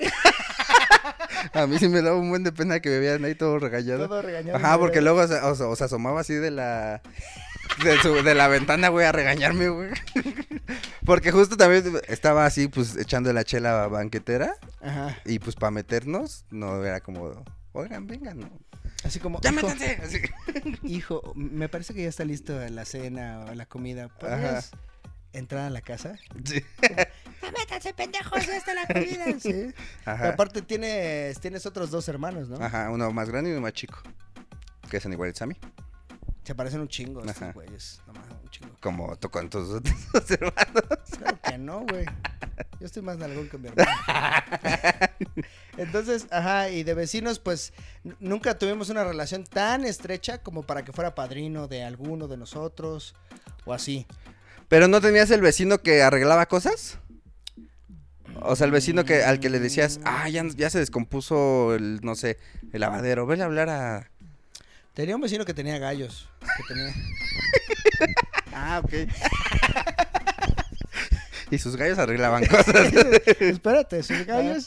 [1.53, 4.09] a mí sí me daba un buen de pena que me vean ahí todo regañado.
[4.09, 4.57] Todo regañado.
[4.59, 7.03] Ajá, porque luego se, o, se- o se asomaba así de la...
[7.83, 9.91] De, su- de la ventana, güey, a regañarme, güey.
[11.05, 14.55] Porque justo también estaba así, pues, echando la chela banquetera.
[14.83, 15.19] Ajá.
[15.25, 18.51] Y pues, para meternos, no era como, oigan, vengan, ¿no?
[19.03, 19.69] Así como, ¡Ya hijo!
[20.03, 20.21] Así.
[20.83, 24.09] hijo, me parece que ya está listo la cena o la comida.
[24.09, 24.71] ¿Podrías
[25.33, 26.17] entrar a la casa?
[26.45, 26.63] Sí.
[26.81, 28.47] ¡Ya métanse, pendejos!
[28.47, 29.25] ¡Ya está la comida!
[29.41, 29.75] Sí.
[30.07, 30.31] Ajá.
[30.31, 32.65] Aparte tienes, tienes otros dos hermanos, ¿no?
[32.65, 33.99] Ajá, uno más grande y uno más chico.
[34.91, 35.57] Que son iguales a mí.
[36.45, 37.53] Se parecen un chingo estos Ajá.
[37.53, 38.03] güeyes.
[38.07, 38.77] No mames, un chingo.
[38.81, 39.71] Como tú con tus
[40.31, 40.85] hermanos.
[41.19, 42.05] Claro que no, güey.
[42.81, 43.91] Yo estoy más nalgón que mi hermano.
[45.79, 47.73] Entonces, ajá, y de vecinos, pues
[48.21, 53.15] nunca tuvimos una relación tan estrecha como para que fuera padrino de alguno de nosotros
[53.65, 54.07] o así.
[54.69, 56.99] ¿Pero no tenías el vecino que arreglaba cosas?
[58.43, 62.01] O sea, el vecino que al que le decías, ah, ya, ya se descompuso el,
[62.03, 62.39] no sé,
[62.73, 64.11] el lavadero, vele a hablar a...
[64.95, 66.29] Tenía un vecino que tenía gallos.
[66.41, 66.95] Que tenía...
[68.57, 68.93] Ah, ok.
[71.51, 72.93] y sus gallos arreglaban cosas.
[73.41, 74.67] Espérate, sus gallos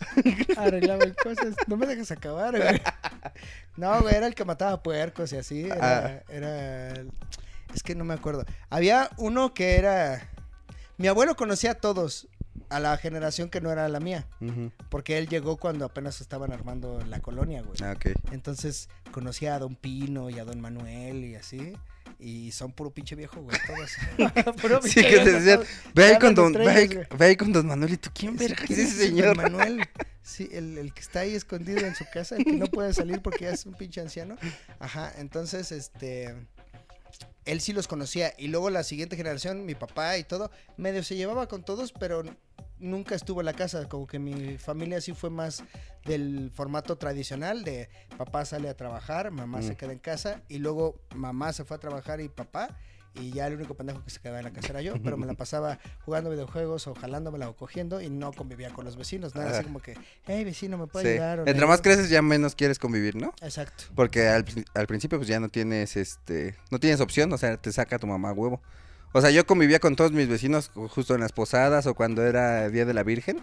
[0.58, 1.56] arreglaban cosas.
[1.68, 2.82] No me dejes acabar, güey.
[3.78, 5.66] No, güey, era el que mataba puercos y así.
[5.66, 7.12] Era, era el-
[7.74, 8.46] Es que no me acuerdo.
[8.70, 10.30] Había uno que era...
[10.98, 12.28] Mi abuelo conocía a todos,
[12.70, 14.28] a la generación que no era la mía.
[14.90, 17.78] Porque él llegó cuando apenas estaban armando la colonia, güey.
[17.84, 18.08] Ah, ok.
[18.32, 21.74] Entonces conocía a Don Pino y a Don Manuel y así.
[22.20, 23.92] Y son puro pinche viejo, güey, todos.
[24.62, 25.60] Puro Sí, que te decían,
[25.94, 27.20] ve ahí con don, entre ve ahí, ellos, güey.
[27.20, 29.28] ve ahí con don Manuel y tú, ¿quién verga es ¿Quién ese es ese señor?
[29.28, 29.82] don Manuel,
[30.24, 33.22] sí, el, el que está ahí escondido en su casa, el que no puede salir
[33.22, 34.36] porque ya es un pinche anciano.
[34.80, 36.34] Ajá, entonces, este,
[37.46, 38.34] él sí los conocía.
[38.38, 42.24] Y luego la siguiente generación, mi papá y todo, medio se llevaba con todos, pero
[42.80, 43.88] nunca estuvo en la casa.
[43.90, 45.64] Como que mi familia sí fue más
[46.06, 49.76] del formato tradicional de papá sale a trabajar, mamá se Mm.
[49.76, 52.78] queda en casa y luego mamá se fue a trabajar y papá.
[53.20, 55.26] Y ya el único pendejo que se quedaba en la casa era yo, pero me
[55.26, 59.34] la pasaba jugando videojuegos o jalándomela o cogiendo y no convivía con los vecinos.
[59.34, 59.96] No era así como que,
[60.28, 61.12] hey vecino, ¿me puede Sí.
[61.14, 61.44] ayudar?
[61.50, 63.34] Entre más creces ya menos quieres convivir, ¿no?
[63.42, 63.86] Exacto.
[63.96, 67.58] Porque al, pri- al principio pues ya no tienes, este, no tienes opción, o sea,
[67.58, 68.62] te saca tu mamá huevo.
[69.14, 72.24] O sea, yo convivía con todos mis vecinos ju- justo en las posadas o cuando
[72.26, 73.40] era Día de la Virgen,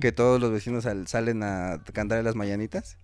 [0.00, 2.96] que todos los vecinos sal- salen a cantar las mañanitas.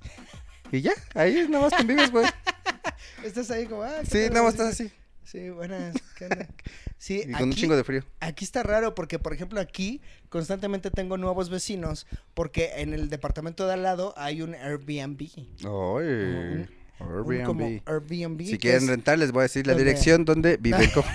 [0.73, 2.27] Y ya, ahí nada más convives, güey.
[3.25, 4.90] Estás ahí como, ah, ¿qué Sí, nada más estás así.
[5.25, 6.47] Sí, buenas, ¿qué onda?
[7.01, 8.03] Sí, Y con un chingo de frío.
[8.18, 13.66] Aquí está raro porque, por ejemplo, aquí constantemente tengo nuevos vecinos porque en el departamento
[13.68, 15.21] de al lado hay un Airbnb.
[15.31, 17.82] Ay, Un como Airbnb.
[17.87, 18.42] Airbnb.
[18.46, 21.08] Si quieren es rentar, les voy a decir la donde- dirección donde vive el cojo.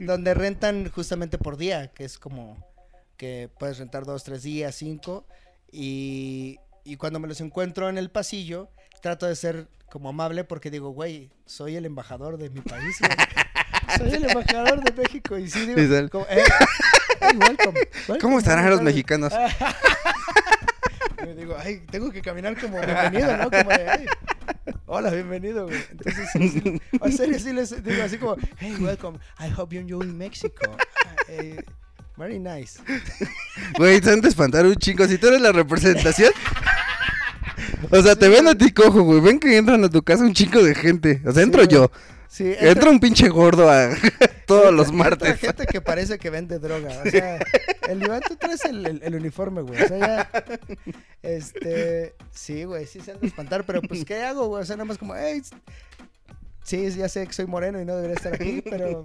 [0.00, 2.56] donde rentan justamente por día, que es como
[3.16, 5.26] que puedes rentar dos, tres días, cinco.
[5.72, 8.70] Y, y cuando me los encuentro en el pasillo,
[9.02, 12.96] trato de ser como amable porque digo, güey, soy el embajador de mi país.
[13.00, 13.10] güey.
[13.98, 15.36] Soy el embajador de México.
[15.36, 16.44] Y sí digo, Y sal- como, "Eh,
[17.20, 18.94] hey, welcome, welcome, ¿Cómo estarán los buenas tardes".
[18.94, 19.32] mexicanos?
[21.26, 23.50] Yo digo, ay, tengo que caminar como bienvenido, ¿no?
[23.50, 24.06] Como de, "Ay,
[24.90, 25.80] hola, bienvenido, güey.
[25.90, 30.06] Entonces, sí, en serio, sí les digo así como, hey, welcome, I hope you enjoy
[30.06, 30.76] Mexico.
[31.06, 31.62] Ah, eh,
[32.16, 32.80] very nice.
[33.78, 35.06] Güey, te han de espantar un chingo.
[35.06, 36.32] Si tú eres la representación.
[37.90, 39.20] O sea, te ven a ti cojo, güey.
[39.20, 41.22] Ven que entran a tu casa un chingo de gente.
[41.24, 41.90] O sea, entro Sí, yo.
[42.32, 43.90] Sí, entra- Entra un pinche gordo a
[44.46, 45.40] todos los entra martes.
[45.40, 47.02] gente que parece que vende droga.
[47.04, 47.38] O sea,
[47.88, 49.82] el Iván, tú traes el, el- el uniforme, güey.
[49.82, 50.30] O sea, ya.
[51.22, 52.14] Este.
[52.32, 54.62] Sí, güey, sí se han de espantar, pero pues, ¿qué hago, güey?
[54.62, 55.42] O sea, nada más como, hey.
[56.62, 59.04] Sí, ya sé que soy moreno y no debería estar aquí, pero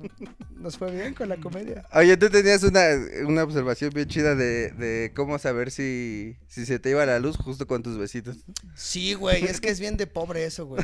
[0.51, 1.83] nos fue bien con la comedia.
[1.93, 2.81] Oye, tú tenías una,
[3.25, 7.37] una observación bien chida de, de cómo saber si, si se te iba la luz
[7.37, 8.37] justo con tus besitos.
[8.75, 10.83] Sí, güey, es que es bien de pobre eso, güey.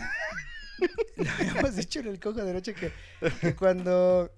[1.18, 2.92] Lo habíamos dicho en el cojo derecho que,
[3.40, 4.32] que cuando,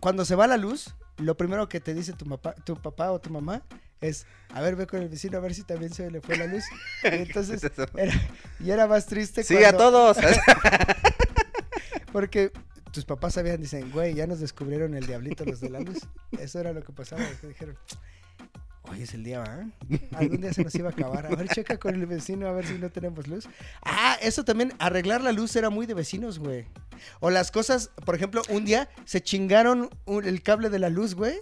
[0.00, 3.20] cuando se va la luz, lo primero que te dice tu, papá, tu papá o
[3.20, 3.62] tu mamá
[4.00, 6.46] es, a ver, ve con el vecino a ver si también se le fue la
[6.46, 6.64] luz.
[7.04, 7.62] Y entonces,
[7.96, 8.12] era,
[8.60, 10.16] y era más triste Sí, a todos.
[12.12, 12.52] Porque
[12.92, 15.98] tus papás sabían, dicen, güey, ya nos descubrieron el diablito los de la luz.
[16.38, 17.76] Eso era lo que pasaba, que dijeron,
[18.90, 19.66] hoy es el día, ¿va?
[20.18, 21.26] Algún día se nos iba a acabar.
[21.26, 23.48] A ver, checa con el vecino a ver si no tenemos luz.
[23.82, 26.66] Ah, eso también, arreglar la luz era muy de vecinos, güey.
[27.20, 31.14] O las cosas, por ejemplo, un día se chingaron un- el cable de la luz,
[31.14, 31.34] güey,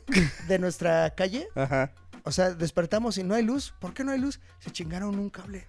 [0.48, 1.48] de nuestra calle.
[1.54, 1.92] Ajá.
[2.24, 3.72] O sea, despertamos y no hay luz.
[3.78, 4.40] ¿Por qué no hay luz?
[4.59, 5.66] Se chingaron un cable.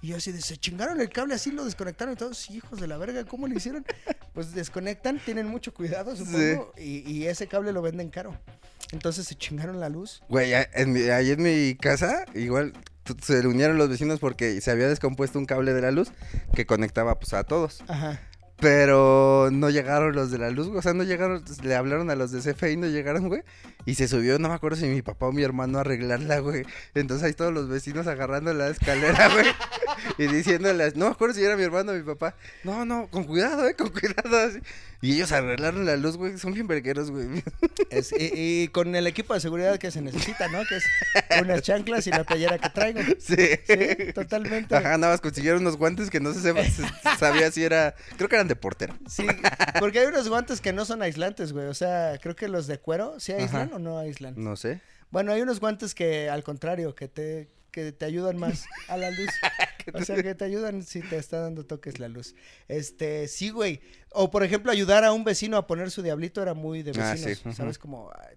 [0.00, 2.80] Y yo así de, se chingaron el cable, así lo desconectaron y todos, "Sí, hijos
[2.80, 3.84] de la verga, ¿cómo lo hicieron?
[4.34, 8.38] Pues desconectan, tienen mucho cuidado, supongo, y, y ese cable lo venden caro.
[8.92, 10.22] Entonces se chingaron la luz.
[10.28, 12.72] Güey, en mi- ahí en mi casa, igual
[13.20, 16.12] se reunieron los vecinos porque se había descompuesto un cable de la luz
[16.54, 17.82] que conectaba pues a todos.
[17.88, 18.20] Ajá.
[18.60, 20.78] Pero no llegaron los de la luz, güey.
[20.78, 23.42] O sea, no llegaron, le hablaron a los de CFE y no llegaron, güey.
[23.86, 26.64] Y se subió, no me acuerdo si mi papá o mi hermano a arreglarla, güey.
[26.94, 29.46] Entonces ahí todos los vecinos agarrando la escalera, güey.
[30.18, 32.34] Y diciéndoles, no me acuerdo si era mi hermano o mi papá.
[32.64, 34.36] No, no, con cuidado, eh, con cuidado.
[34.38, 34.58] así.
[35.00, 36.38] Y ellos arreglaron la luz, güey.
[36.38, 37.42] Son bien vergueros, güey.
[37.90, 38.30] Es- y,
[38.64, 40.58] y con el equipo de seguridad que se necesita, ¿no?
[40.68, 40.84] Que es
[41.40, 43.00] unas chanclas y la playera que traigo.
[43.18, 43.36] Sí.
[43.66, 44.74] Sí, totalmente.
[44.74, 46.84] Ajá, nada más consiguieron unos guantes que no se sepa- se
[47.18, 47.94] sabía si era.
[48.16, 48.94] Creo que eran de portero.
[49.08, 49.26] Sí,
[49.78, 51.66] porque hay unos guantes que no son aislantes, güey.
[51.66, 53.76] O sea, creo que los de cuero, ¿sí aíslan Ajá.
[53.76, 54.34] o no aíslan?
[54.36, 54.80] No sé.
[55.10, 57.48] Bueno, hay unos guantes que al contrario, que te,
[57.84, 59.28] que te ayudan más a la luz.
[59.94, 62.34] O sea, que te ayudan si te está dando toques la luz.
[62.68, 63.80] Este, sí, güey.
[64.12, 67.12] O por ejemplo, ayudar a un vecino a poner su diablito era muy de Ah,
[67.14, 67.38] vecinos.
[67.38, 67.56] sí, ujú.
[67.56, 67.78] ¿Sabes?
[67.78, 68.28] Como ah,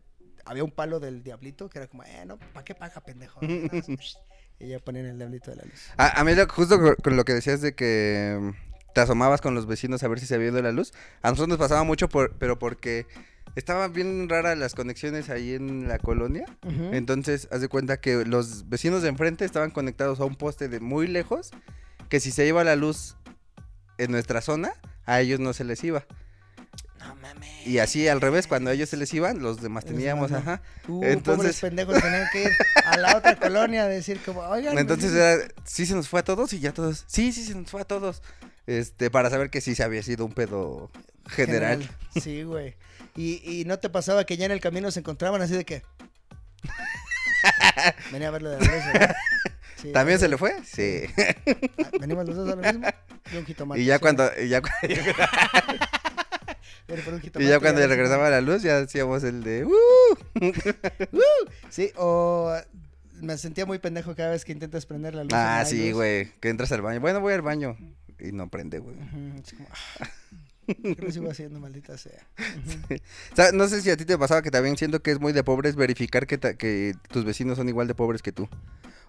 [0.46, 3.42] había un palo del diablito que era como, eh, no, ¿para qué paga, pendejo?
[4.60, 5.90] y ya ponían el diablito de la luz.
[5.98, 9.42] A, a mí lo- justo con, con lo que decías de que mm, te asomabas
[9.42, 10.94] con los vecinos a ver si se había ido la luz.
[11.22, 13.08] A nosotros nos pasaba mucho, por, pero porque
[13.56, 16.46] estaban bien raras las conexiones ahí en la colonia.
[16.92, 20.80] Entonces, haz de cuenta que los vecinos de enfrente estaban conectados a un poste de
[20.80, 21.52] muy lejos,
[22.10, 23.16] que si se iba la luz
[23.98, 24.74] en nuestra zona,
[25.06, 26.06] a ellos no se les iba.
[27.00, 27.66] No mames.
[27.66, 30.38] Y así al revés, cuando a ellos se les iban, los demás Los teníamos, no.
[30.38, 30.62] ajá.
[30.88, 32.50] Uh, Entonces- pobres pendejos tenían que ir
[32.86, 34.78] a la otra colonia a decir como, oigan.
[34.78, 37.70] Entonces era, sí se nos fue a todos y ya todos, sí, sí se nos
[37.72, 38.22] fue a todos.
[38.68, 40.92] Este, para saber que sí se había sido un pedo
[41.32, 41.89] general.
[42.22, 42.76] Sí, güey.
[43.15, 45.82] Y, y no te pasaba que ya en el camino se encontraban así de que.
[48.12, 49.15] Venía a verlo de la luz, ¿verdad?
[49.82, 50.54] Sí, ¿También se le fue?
[50.63, 51.02] Sí.
[51.17, 52.88] "Ah, Venimos los dos a lo mismo.
[53.34, 53.82] Y un jitomate.
[53.82, 54.62] y ya cuando, y ya,
[57.39, 59.72] y ya cuando así regresaba la luz, ya hacíamos el de, "Uh".
[60.34, 60.52] como,
[61.70, 62.54] Sí, o
[63.22, 65.32] me sentía muy pendejo cada vez que intentas prender la luz.
[65.34, 67.00] Ah, sí, güey, que entras al baño.
[67.00, 67.78] Bueno, voy al baño.
[68.20, 68.96] Y no prende, güey.
[70.84, 72.28] ¿qué lo sigo haciendo, maldita sea?
[73.32, 75.34] O sea, no sé si a ti te pasaba que también siento que es muy
[75.34, 78.48] de pobres verificar que, tus vecinos son igual de pobres que tú.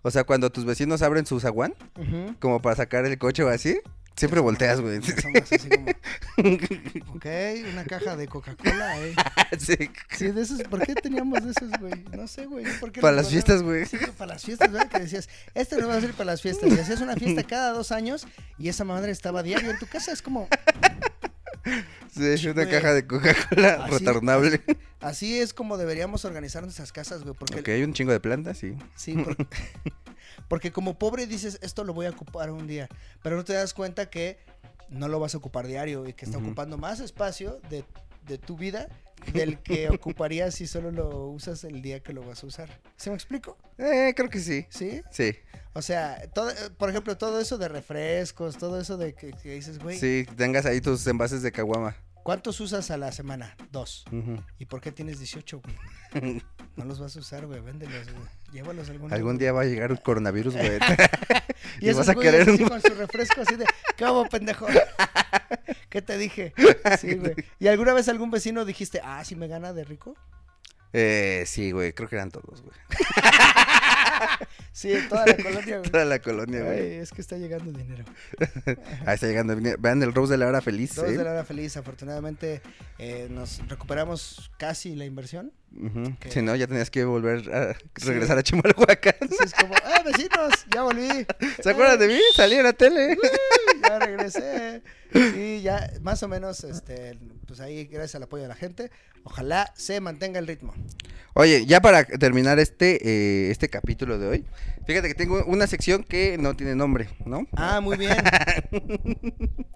[0.02, 1.74] O sea, cuando tus vecinos abren su zaguán,
[2.40, 3.80] como para sacar el coche o así,
[4.16, 5.00] Siempre volteas, güey.
[5.00, 5.38] Como,
[7.14, 7.26] ok,
[7.72, 9.14] una caja de Coca-Cola, eh.
[9.58, 9.76] Sí.
[10.10, 12.04] Sí, de esos, ¿por qué teníamos de esos, güey?
[12.12, 12.64] No sé, güey.
[12.78, 13.86] ¿por qué Para las fiestas, güey.
[13.86, 14.90] Sí, para las fiestas, ¿verdad?
[14.90, 16.70] Que decías, este no va a ser para las fiestas.
[16.70, 18.26] Y hacías una fiesta cada dos años
[18.58, 20.12] y esa madre estaba diario en tu casa.
[20.12, 20.46] Es como,
[22.12, 24.60] Sí, una caja de Coca-Cola retornable.
[25.00, 27.34] así es como deberíamos organizar nuestras casas, güey.
[27.34, 28.74] Porque hay un chingo de plantas, sí.
[28.96, 29.46] Sí, porque,
[30.48, 32.88] porque como pobre dices, esto lo voy a ocupar un día,
[33.22, 34.38] pero no te das cuenta que
[34.90, 37.84] no lo vas a ocupar diario y que está ocupando más espacio de,
[38.26, 38.88] de tu vida
[39.32, 42.80] del que ocuparías si solo lo usas el día que lo vas a usar.
[42.96, 43.56] ¿Se me explico?
[43.78, 44.66] Eh, creo que sí.
[44.70, 45.02] ¿Sí?
[45.10, 45.34] Sí,
[45.74, 49.54] O sea, todo, eh, por ejemplo, todo eso de refrescos, todo eso de que, que
[49.54, 51.96] dices, güey, sí, tengas ahí tus envases de caguama.
[52.22, 53.56] ¿cuántos usas a la semana?
[53.70, 54.04] Dos.
[54.58, 56.42] ¿Y por qué tienes 18, güey?
[56.74, 58.24] No los vas a usar, güey, véndelos, güey.
[58.50, 60.78] Llévalos algún Algún día va a llegar un coronavirus, güey.
[61.80, 63.64] Y, Y vas a querer así un- con su refresco así de,
[63.96, 64.66] ¿qué hago, pendejo?
[65.88, 66.52] ¿Qué te dije?
[67.00, 67.34] Sí, güey.
[67.58, 70.14] ¿Y alguna vez algún vecino dijiste, ah, sí me gana de rico?
[70.92, 72.76] Eh, sí, güey, creo que eran todos, güey.
[74.72, 75.90] Sí, en toda la colonia, güey.
[75.90, 76.94] Toda la colonia, Ay, güey.
[76.96, 78.04] es que está llegando dinero.
[79.06, 79.54] Ahí está llegando.
[79.78, 81.16] Vean el Rose de la hora feliz, Todos ¿eh?
[81.18, 82.62] de la hora feliz, afortunadamente
[82.98, 85.52] eh, nos recuperamos casi la inversión.
[86.20, 88.06] Que- Si no, ya tenías que volver a Sí.
[88.06, 89.14] regresar a Chimalhuacán.
[89.44, 91.26] Es como, ah, vecinos, ya volví.
[91.62, 92.20] ¿Se acuerdan de mí?
[92.34, 93.16] Salí en la tele.
[93.82, 94.82] ya regresé.
[95.12, 98.90] Sí, ya más o menos, este, pues ahí gracias al apoyo de la gente,
[99.24, 100.74] ojalá se mantenga el ritmo.
[101.34, 104.44] Oye, ya para terminar este, eh, este capítulo de hoy,
[104.86, 107.46] fíjate que tengo una sección que no tiene nombre, ¿no?
[107.56, 108.16] Ah, muy bien.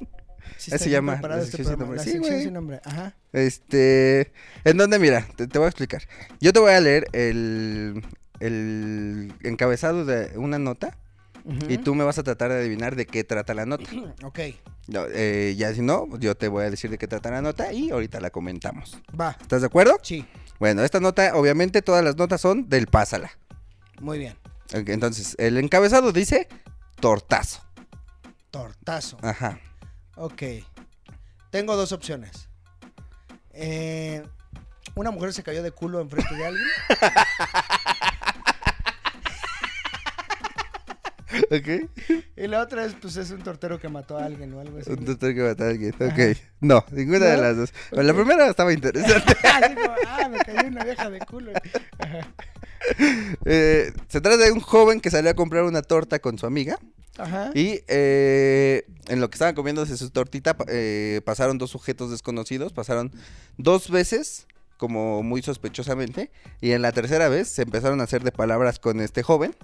[0.58, 1.96] Sí se llama, la este sin nombre.
[1.98, 2.80] la Sí, sin nombre.
[2.84, 3.14] Ajá.
[3.32, 4.32] Este,
[4.64, 6.02] en donde, mira, te, te voy a explicar.
[6.40, 8.02] Yo te voy a leer el,
[8.40, 10.96] el encabezado de una nota
[11.68, 13.88] y tú me vas a tratar de adivinar de qué trata la nota.
[14.24, 14.38] Ok,
[14.88, 17.72] No, eh, ya si no, yo te voy a decir de qué trata la nota
[17.72, 18.98] y ahorita la comentamos.
[19.18, 19.36] va.
[19.40, 19.98] ¿Estás de acuerdo?
[20.02, 20.26] Sí,
[20.58, 23.30] Bueno, esta nota, obviamente todas las notas son del Pásala.
[24.00, 24.36] muy bien.
[24.72, 26.48] Entonces, el encabezado dice
[27.00, 27.62] tortazo.
[28.50, 29.16] Tortazo.
[29.22, 29.60] Ajá.
[30.16, 30.42] Ok.
[31.50, 32.48] Tengo dos opciones.
[33.52, 34.22] Eh,
[34.94, 36.64] una mujer se cayó de culo enfrente de alguien.
[41.50, 42.20] Ok.
[42.36, 44.90] Y la otra es, pues, es un tortero que mató a alguien o algo así.
[44.90, 45.94] Un doctor que mata a alguien.
[45.94, 46.38] Ok.
[46.60, 47.72] No, ninguna de las dos.
[47.90, 49.36] Bueno, La primera estaba interesante.
[49.44, 51.52] Así como, ah, me cayó una vieja de culo.
[51.98, 52.34] Ajá.
[53.44, 56.78] Eh, se trata de un joven que salió a comprar una torta con su amiga.
[57.18, 57.50] Ajá.
[57.54, 62.72] Y eh, en lo que estaban comiéndose su tortita, eh, pasaron dos sujetos desconocidos.
[62.72, 63.12] Pasaron
[63.56, 64.46] dos veces,
[64.76, 66.30] como muy sospechosamente.
[66.60, 69.54] Y en la tercera vez se empezaron a hacer de palabras con este joven.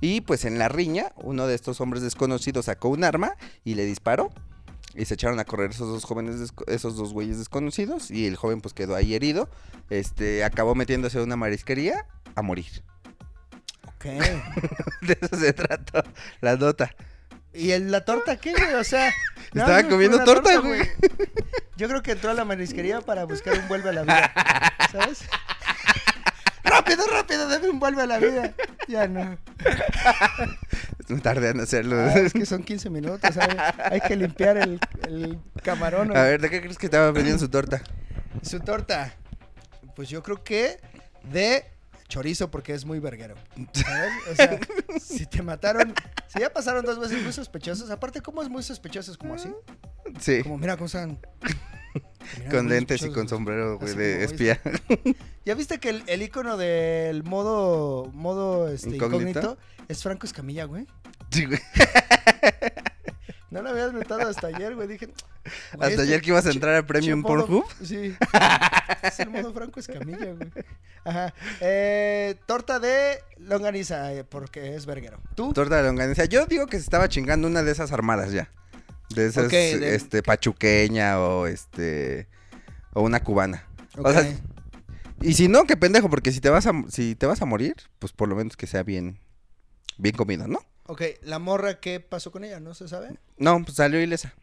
[0.00, 3.84] Y pues en la riña, uno de estos hombres desconocidos sacó un arma y le
[3.84, 4.30] disparó.
[4.94, 8.10] Y se echaron a correr esos dos jóvenes, esos dos güeyes desconocidos.
[8.10, 9.48] Y el joven pues quedó ahí herido.
[9.90, 12.82] Este, acabó metiéndose a una marisquería a morir.
[13.88, 14.04] Ok.
[15.02, 16.04] De eso se trata
[16.40, 16.94] la nota.
[17.52, 18.74] ¿Y el- la torta qué, güey?
[18.74, 19.12] O sea...
[19.46, 20.82] Estaba comiendo una torta, güey.
[21.76, 24.32] Yo creo que entró a la marisquería para buscar un vuelve a la vida.
[24.92, 25.20] ¿Sabes?
[26.66, 28.54] Rápido, rápido, dame un vuelve a la vida.
[28.88, 29.38] Ya no.
[30.98, 32.00] Es muy tarde en hacerlo.
[32.00, 33.56] Ah, es que son 15 minutos, ¿sabes?
[33.84, 36.16] Hay que limpiar el, el camarón.
[36.16, 37.80] A ver, ¿de qué crees que estaba vendiendo su torta?
[38.42, 39.14] Su torta.
[39.94, 40.80] Pues yo creo que
[41.22, 41.64] de
[42.08, 43.36] chorizo porque es muy verguero.
[43.72, 44.12] ¿Sabes?
[44.30, 44.58] O sea,
[45.00, 45.94] si te mataron,
[46.26, 49.12] si ya pasaron dos veces muy sospechosos, aparte, ¿cómo es muy sospechoso?
[49.12, 49.52] Es como así.
[50.20, 51.18] Sí, Como, mira, cómo están.
[52.38, 54.60] Mira, con lentes y con sombrero, güey, de espía.
[55.44, 59.28] ¿Ya viste que el, el icono del modo, modo este, ¿Incógnito?
[59.40, 59.58] incógnito?
[59.88, 60.86] es Franco Escamilla, güey?
[61.30, 61.60] Sí, güey.
[63.48, 64.88] No lo habías notado hasta ayer, güey.
[64.88, 65.06] Dije.
[65.06, 65.16] güey,
[65.72, 67.64] Hasta este ayer que ibas a entrar a Premium che modo- Pornhub.
[67.82, 68.14] Sí.
[69.02, 70.50] es el modo Franco Escamilla, güey.
[71.04, 71.32] Ajá.
[71.60, 75.20] Eh, torta de longaniza, eh, porque es verguero.
[75.36, 75.52] ¿Tú?
[75.52, 76.24] Torta de longaniza.
[76.24, 78.50] Yo digo que se estaba chingando una de esas armadas ya.
[79.10, 82.28] De esas, de- este, pachuqueña o este...
[82.92, 83.66] O una cubana.
[83.96, 84.10] O Ok.
[84.12, 84.34] sea,
[85.22, 87.74] y si no, qué pendejo, porque si te vas a, si te vas a morir,
[87.98, 89.18] pues por lo menos que sea bien,
[89.98, 90.60] bien comido, ¿no?
[90.86, 92.60] Ok, la morra, ¿qué pasó con ella?
[92.60, 93.18] ¿No se sabe?
[93.38, 94.34] No, pues salió ilesa.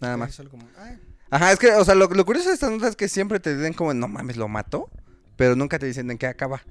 [0.00, 0.36] Nada más.
[0.50, 0.68] como,
[1.30, 3.56] Ajá, es que, o sea, lo, lo curioso de estas notas es que siempre te
[3.56, 4.90] dicen como, no mames, lo mató,
[5.36, 6.62] pero nunca te dicen en qué acaba.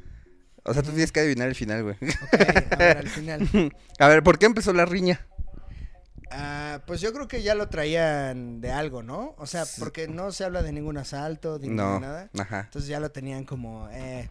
[0.64, 1.96] O sea, tú tienes que adivinar el final, güey.
[1.96, 3.50] ok, a ver, al final.
[4.00, 5.26] A ver, ¿por qué empezó la riña?
[6.36, 9.36] Ah, pues yo creo que ya lo traían de algo, ¿no?
[9.38, 12.30] O sea, porque no se habla de ningún asalto, No, de nada.
[12.40, 12.62] ajá.
[12.62, 14.30] Entonces ya lo tenían como, eh.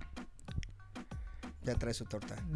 [1.65, 2.35] Ya trae su torta.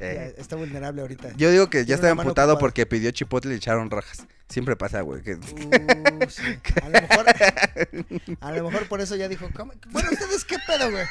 [0.00, 1.32] Ya está vulnerable ahorita.
[1.36, 2.58] Yo digo que Tiene ya estaba ocupada.
[2.58, 4.26] porque pidió chipotle y le echaron rajas.
[4.48, 5.22] Siempre pasa, güey.
[5.22, 6.42] que- Uh, sí.
[6.82, 7.26] A lo mejor,
[8.40, 9.72] a lo mejor por eso ya dijo, "¿Cómo?
[9.90, 11.04] bueno, ¿ustedes qué pedo, güey?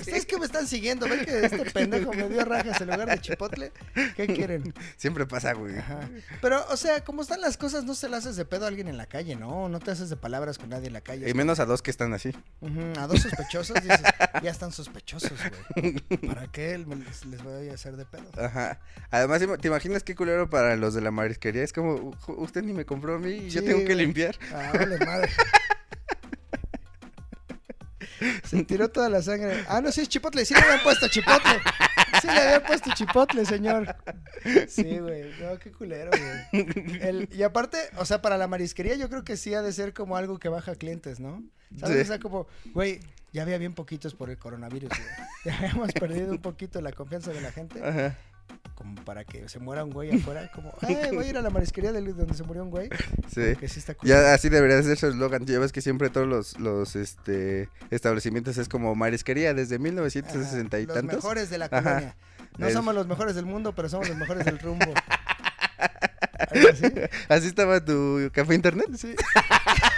[0.00, 1.08] ¿Ustedes que me están siguiendo?
[1.08, 3.72] ¿Ven que este pendejo me dio rajas en lugar de chipotle?
[4.16, 4.74] ¿Qué quieren?
[4.96, 5.76] Siempre pasa, güey.
[5.78, 6.00] Ajá.
[6.40, 8.88] Pero, o sea, como están las cosas, no se las haces de pedo a alguien
[8.88, 9.68] en la calle, ¿no?
[9.68, 11.28] No te haces de palabras con nadie en la calle.
[11.28, 12.32] Y menos a dos que están así.
[12.98, 14.00] A dos sospechosos dices,
[14.42, 15.32] ya están sospechosos,
[15.74, 15.92] güey.
[16.26, 18.30] ¿Para qué les, les voy a hacer de pedo?
[18.38, 18.80] Ajá.
[19.10, 21.62] Además, ¿te imaginas qué culero para los de la marisquería?
[21.62, 24.36] Es como, "U- usted ni me compró a mí y yo tengo que limpiar.
[24.54, 25.30] Ah, vale madre.
[28.44, 29.64] Se tiró toda la sangre.
[29.68, 30.44] Ah, no, sí es chipotle.
[30.44, 31.52] Sí le habían puesto chipotle.
[32.20, 33.94] Sí le habían puesto chipotle, señor.
[34.68, 35.30] Sí, güey.
[35.40, 36.66] No, qué culero, güey.
[37.00, 39.92] El- y aparte, o sea, para la marisquería yo creo que sí ha de ser
[39.94, 41.42] como algo que baja clientes, ¿no?
[41.78, 41.96] ¿Sabes?
[41.96, 42.02] Sí.
[42.02, 43.00] O sea, como, güey,
[43.32, 45.00] ya había bien poquitos por el coronavirus, güey.
[45.44, 47.82] Ya habíamos perdido un poquito la confianza de la gente.
[47.82, 48.18] Ajá.
[48.74, 50.50] Como para que se muera un güey afuera.
[50.54, 52.88] Como, eh, voy a ir a la marisquería de donde se murió un güey.
[53.32, 53.54] Sí.
[53.58, 54.18] Que sí está culero.
[54.20, 55.44] Ya así debería de ser su eslogan.
[55.44, 60.86] Ya ves que siempre todos los, los este, establecimientos es como marisquería desde 1960 y
[60.86, 61.16] Los tantos.
[61.16, 61.82] mejores de la Ajá.
[61.82, 62.16] colonia.
[62.58, 64.86] No El- somos los mejores del mundo, pero somos los mejores del rumbo.
[66.50, 66.84] ¿Algo así?
[67.28, 68.88] Así estaba tu café internet.
[68.96, 69.14] Sí.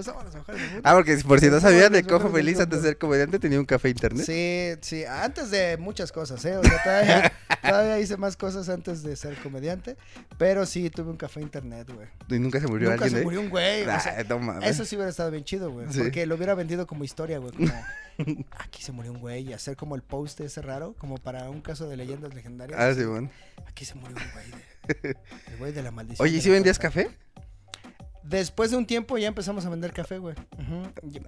[0.00, 0.80] Del mundo.
[0.84, 3.58] Ah, porque por si no sabían, de los Cojo Feliz antes de ser comediante tenía
[3.60, 4.24] un café internet.
[4.24, 6.56] Sí, sí, antes de muchas cosas, ¿eh?
[6.56, 7.32] O sea, todavía,
[7.62, 9.96] todavía hice más cosas antes de ser comediante,
[10.38, 12.08] pero sí tuve un café internet, güey.
[12.28, 13.24] Y nunca se murió Nunca alguien se de ahí.
[13.24, 13.82] murió un güey.
[13.82, 14.68] o sea, Ah, no mames.
[14.70, 15.86] eso sí hubiera estado bien chido, güey.
[15.92, 16.00] Sí.
[16.00, 17.52] Porque lo hubiera vendido como historia, güey.
[17.52, 17.72] Como,
[18.58, 19.48] aquí se murió un güey.
[19.48, 22.78] Y hacer como el post ese raro, como para un caso de leyendas legendarias.
[22.80, 23.30] Ah, sí, bueno.
[23.66, 24.44] Aquí se murió un güey.
[24.50, 24.62] de-
[25.52, 26.26] el güey de la maldición.
[26.26, 27.10] Oye, ¿y si vendías café?
[28.24, 30.36] Después de un tiempo ya empezamos a vender café, güey.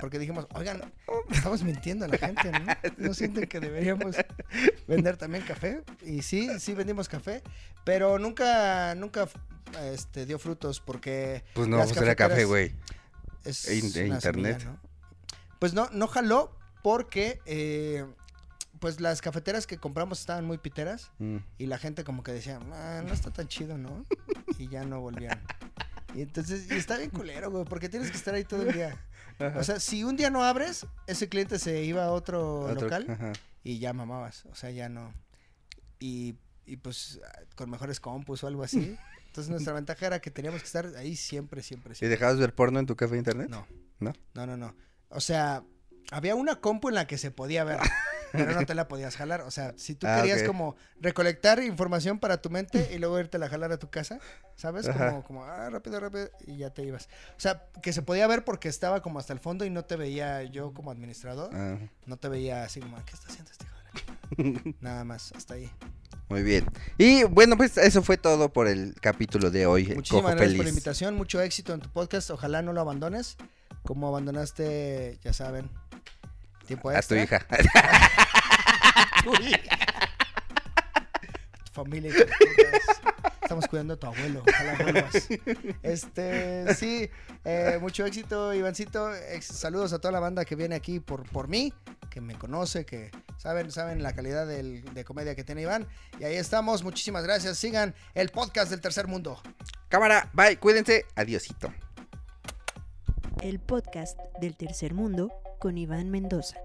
[0.01, 0.93] Porque dijimos, oigan,
[1.31, 2.67] estamos mintiendo a la gente, ¿no?
[3.09, 4.17] ¿No sienten que deberíamos
[4.87, 5.83] vender también café?
[6.03, 7.43] Y sí, sí vendimos café,
[7.85, 9.29] pero nunca, nunca
[9.83, 12.73] este, dio frutos porque Pues no, pues era café, güey.
[13.45, 14.21] es E in- e internet.
[14.23, 14.79] semilla, ¿no?
[15.59, 18.05] Pues no, no jaló porque eh,
[18.79, 21.39] pues las cafeteras que compramos estaban muy piteras Mm.
[21.59, 24.05] y la gente como que decía, "Ah, no está tan chido, ¿no?
[24.59, 25.41] Y ya no volvían.
[26.15, 28.97] Y entonces, y está bien culero, güey, porque tienes que estar ahí todo el día.
[29.39, 29.59] Ajá.
[29.59, 33.07] O sea, si un día no abres, ese cliente se iba a otro, Otro- local
[33.11, 33.33] ajá.
[33.65, 34.45] y ya mamabas.
[34.47, 35.13] O sea, ya no.
[35.99, 36.37] Y,
[36.67, 37.21] y pues
[37.57, 38.97] con mejores compus o algo así.
[39.27, 42.09] Entonces nuestra ventaja era que teníamos que estar ahí siempre, siempre, ¿Y siempre.
[42.17, 43.49] dejabas ver porno en tu café internet?
[43.51, 43.67] No.
[43.99, 44.13] ¿No?
[44.35, 44.77] No, no, no.
[45.09, 45.65] O sea,
[46.13, 47.81] había una compu en la que se podía ver,
[48.37, 49.41] pero no te la podías jalar.
[49.43, 53.37] O sea, si tú Ah, querías como recolectar información para tu mente y luego irte
[53.43, 54.19] a jalar a tu casa,
[54.57, 54.89] ¿sabes?
[54.89, 55.09] Ajá.
[55.11, 57.09] Como, como, ah, rápido, rápido, y ya te ibas.
[57.37, 59.97] O sea, que se podía ver porque estaba como hasta el fondo y no te
[59.97, 61.51] veía yo como administrador.
[61.55, 65.71] Ah, No te veía así como, ¿qué está haciendo este ch-?" Nada más, hasta ahí.
[66.29, 66.65] muy bien.
[66.99, 69.87] Y bueno, pues eso fue todo por el capítulo de hoy.
[69.95, 70.57] Muchísimas gracias Feliz.
[70.57, 72.31] por la invitación, mucho éxito en tu podcast.
[72.31, 73.37] Ojalá no lo abandones,
[73.85, 75.71] como abandonaste, ya saben,
[76.65, 77.47] tiempo A tu hija.
[79.23, 79.59] tu hija.
[81.65, 82.13] Tu familia.
[83.43, 84.43] Estamos cuidando a tu abuelo.
[84.49, 85.05] Ojalá.
[85.83, 87.11] Este, sí,
[87.45, 89.11] eh, mucho éxito, Ivancito.
[89.41, 91.73] Saludos a toda la banda que viene aquí por, por mí,
[92.11, 95.87] que me conoce, que saben, saben la calidad del- de comedia que tiene Iván.
[96.19, 96.83] Y ahí estamos.
[96.83, 97.59] Muchísimas gracias.
[97.59, 99.41] Sigan el podcast del tercer mundo.
[99.89, 101.05] Cámara, bye, cuídense.
[101.15, 101.73] Adiosito.
[103.43, 105.29] El podcast del tercer mundo
[105.65, 106.59] con Iván Mendoza.